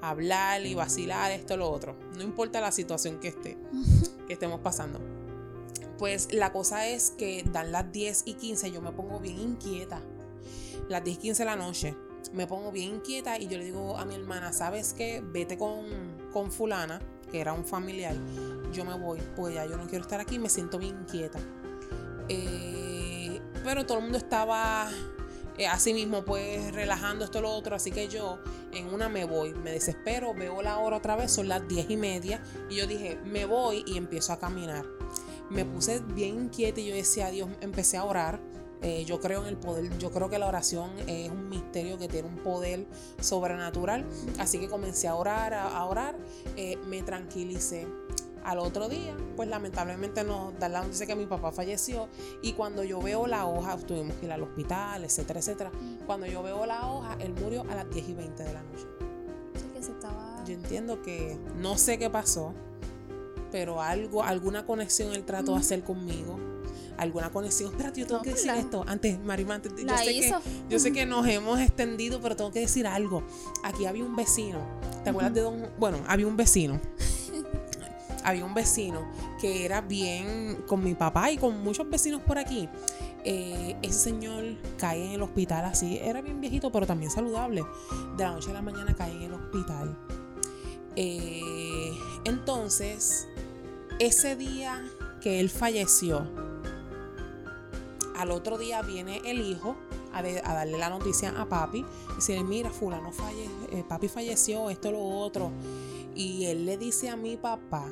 [0.00, 1.96] hablar y vacilar esto, lo otro.
[2.16, 3.58] No importa la situación que esté,
[4.26, 5.00] que estemos pasando.
[5.98, 10.00] Pues la cosa es que dan las 10 y 15, yo me pongo bien inquieta.
[10.88, 11.96] Las 10 y 15 de la noche,
[12.32, 15.22] me pongo bien inquieta y yo le digo a mi hermana, ¿sabes qué?
[15.24, 15.84] Vete con,
[16.32, 18.14] con fulana, que era un familiar.
[18.72, 21.38] Yo me voy, pues ya yo no quiero estar aquí, me siento bien inquieta.
[22.28, 24.88] Eh, pero todo el mundo estaba
[25.58, 27.76] eh, así mismo, pues relajando esto y lo otro.
[27.76, 28.38] Así que yo
[28.72, 31.96] en una me voy, me desespero, veo la hora otra vez, son las diez y
[31.96, 32.42] media.
[32.68, 34.84] Y yo dije, me voy y empiezo a caminar.
[35.50, 38.40] Me puse bien inquieta y yo decía, Dios, empecé a orar.
[38.82, 42.08] Eh, yo creo en el poder, yo creo que la oración es un misterio que
[42.08, 42.86] tiene un poder
[43.20, 44.04] sobrenatural.
[44.38, 46.16] Así que comencé a orar, a, orar,
[46.86, 47.86] me tranquilicé
[48.46, 52.08] al otro día, pues lamentablemente nos dan la noticia que mi papá falleció
[52.42, 55.72] y cuando yo veo la hoja, tuvimos que ir al hospital, etcétera, etcétera.
[56.06, 58.86] Cuando yo veo la hoja, él murió a las 10 y 20 de la noche.
[59.74, 60.44] que se estaba...
[60.46, 62.54] Yo entiendo que no sé qué pasó,
[63.50, 66.38] pero algo, alguna conexión él trató de hacer conmigo
[66.98, 67.72] alguna conexión.
[67.72, 68.82] Espérate, yo tengo que decir esto.
[68.86, 70.34] Antes, Marimán, yo, sé que,
[70.70, 73.22] yo sé que nos hemos extendido, pero tengo que decir algo.
[73.64, 74.60] Aquí había un vecino.
[75.04, 75.68] ¿Te acuerdas de don?
[75.78, 76.80] Bueno, había un vecino
[78.26, 79.08] había un vecino
[79.40, 82.68] que era bien con mi papá y con muchos vecinos por aquí.
[83.24, 84.44] Eh, ese señor
[84.78, 87.64] cae en el hospital así, era bien viejito, pero también saludable.
[88.16, 89.96] De la noche a la mañana cae en el hospital.
[90.96, 91.92] Eh,
[92.24, 93.28] entonces,
[94.00, 94.84] ese día
[95.20, 96.26] que él falleció,
[98.16, 99.76] al otro día viene el hijo
[100.12, 101.86] a, darle la noticia a papi.
[102.10, 105.52] Y dice, mira, fulano falle, eh, papi falleció, esto, lo otro.
[106.16, 107.86] Y él le dice a mi papá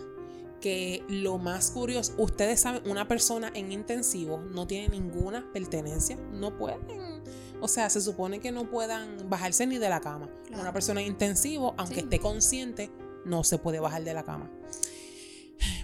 [0.64, 6.56] que lo más curioso, ustedes saben, una persona en intensivo no tiene ninguna pertenencia, no
[6.56, 7.22] pueden,
[7.60, 10.30] o sea, se supone que no puedan bajarse ni de la cama.
[10.58, 12.90] Una persona en intensivo, aunque esté consciente,
[13.26, 14.50] no se puede bajar de la cama.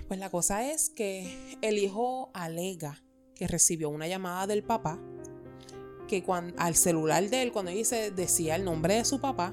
[0.09, 3.03] Pues la cosa es que el hijo alega
[3.35, 4.99] que recibió una llamada del papá,
[6.09, 9.53] que cuando, al celular de él, cuando dice, decía el nombre de su papá,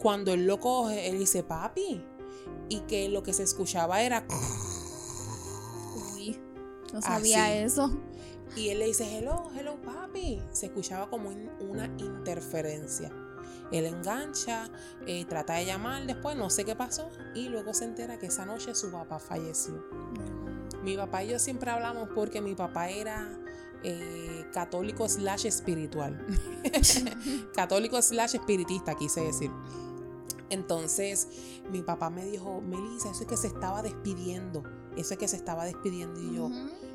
[0.00, 2.02] cuando él lo coge, él dice, papi,
[2.72, 4.24] y que lo que se escuchaba era...
[6.14, 6.40] Uy,
[6.90, 7.90] no sabía eso.
[8.56, 10.42] Y él le dice, hello, hello papi.
[10.52, 13.12] Se escuchaba como una interferencia.
[13.70, 14.70] Él engancha,
[15.06, 18.46] eh, trata de llamar después, no sé qué pasó, y luego se entera que esa
[18.46, 19.84] noche su papá falleció.
[20.82, 23.38] Mi papá y yo siempre hablamos porque mi papá era
[23.82, 26.26] eh, católico slash espiritual.
[27.54, 29.50] católico slash espiritista, quise decir.
[30.52, 31.28] Entonces
[31.70, 34.62] mi papá me dijo, Melissa, eso es que se estaba despidiendo,
[34.98, 36.50] eso es que se estaba despidiendo y yo,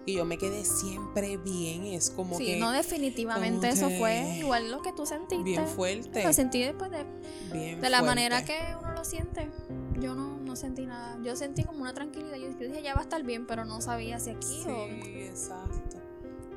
[0.06, 2.46] y yo me quedé siempre bien, es como que...
[2.46, 5.44] Sí, no definitivamente eso fue igual lo que tú sentiste.
[5.44, 6.24] Bien fuerte.
[6.24, 9.50] Lo sentí después de, de la manera que uno lo siente.
[10.00, 13.04] Yo no, no sentí nada, yo sentí como una tranquilidad, yo, dije ya va a
[13.04, 14.70] estar bien, pero no sabía si aquí sí,
[15.16, 15.98] exacto.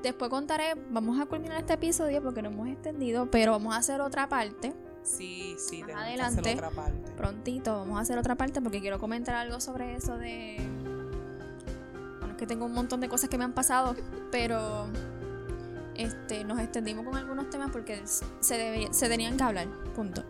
[0.03, 4.03] Después contaré, vamos a culminar este episodio porque no hemos extendido, pero vamos a hacer
[4.03, 7.13] otra parte Sí, sí, tenemos adelante, hacer otra parte.
[7.13, 10.59] Prontito, vamos a hacer otra parte porque quiero comentar algo sobre eso de.
[12.19, 13.97] Bueno, es que tengo un montón de cosas que me han pasado,
[14.31, 14.89] pero
[15.95, 20.23] este, nos extendimos con algunos temas porque se, se tenían que hablar, punto.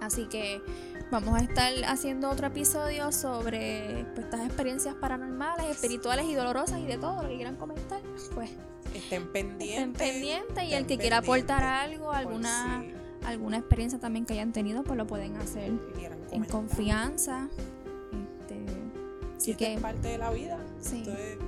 [0.00, 0.60] Así que
[1.14, 6.86] Vamos a estar haciendo otro episodio sobre pues, estas experiencias paranormales, espirituales y dolorosas y
[6.86, 8.00] de todo lo que quieran comentar.
[8.34, 8.50] Pues
[8.94, 9.68] Estén pendientes.
[9.68, 12.84] estén pendientes y el que quiera aportar algo, alguna,
[13.24, 15.72] alguna experiencia también que hayan tenido, pues lo pueden hacer
[16.30, 17.48] en confianza.
[18.40, 18.64] Este,
[19.36, 20.58] así que, es parte de la vida.
[20.80, 20.98] Sí.
[20.98, 21.38] Esto es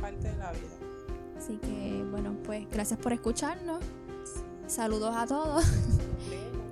[0.00, 0.70] parte de la vida.
[1.38, 3.82] así que, bueno, pues gracias por escucharnos.
[4.66, 5.64] Saludos a todos.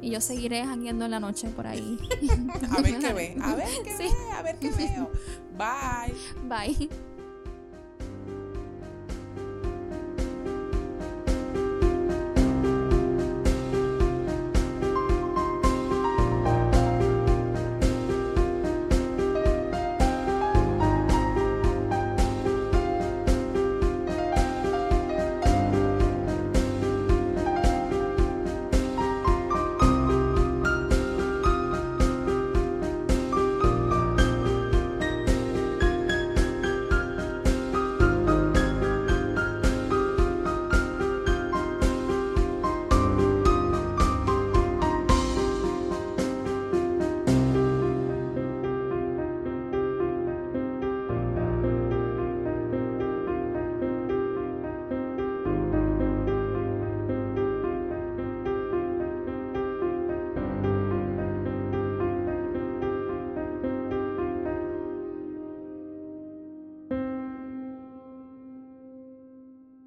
[0.05, 1.97] Y yo seguiré jangueando en la noche por ahí.
[2.77, 3.37] A ver qué ve.
[3.41, 4.03] A ver qué Sí.
[4.03, 4.33] ve.
[4.37, 5.11] A ver qué veo.
[5.57, 6.17] Bye.
[6.49, 6.91] Bye.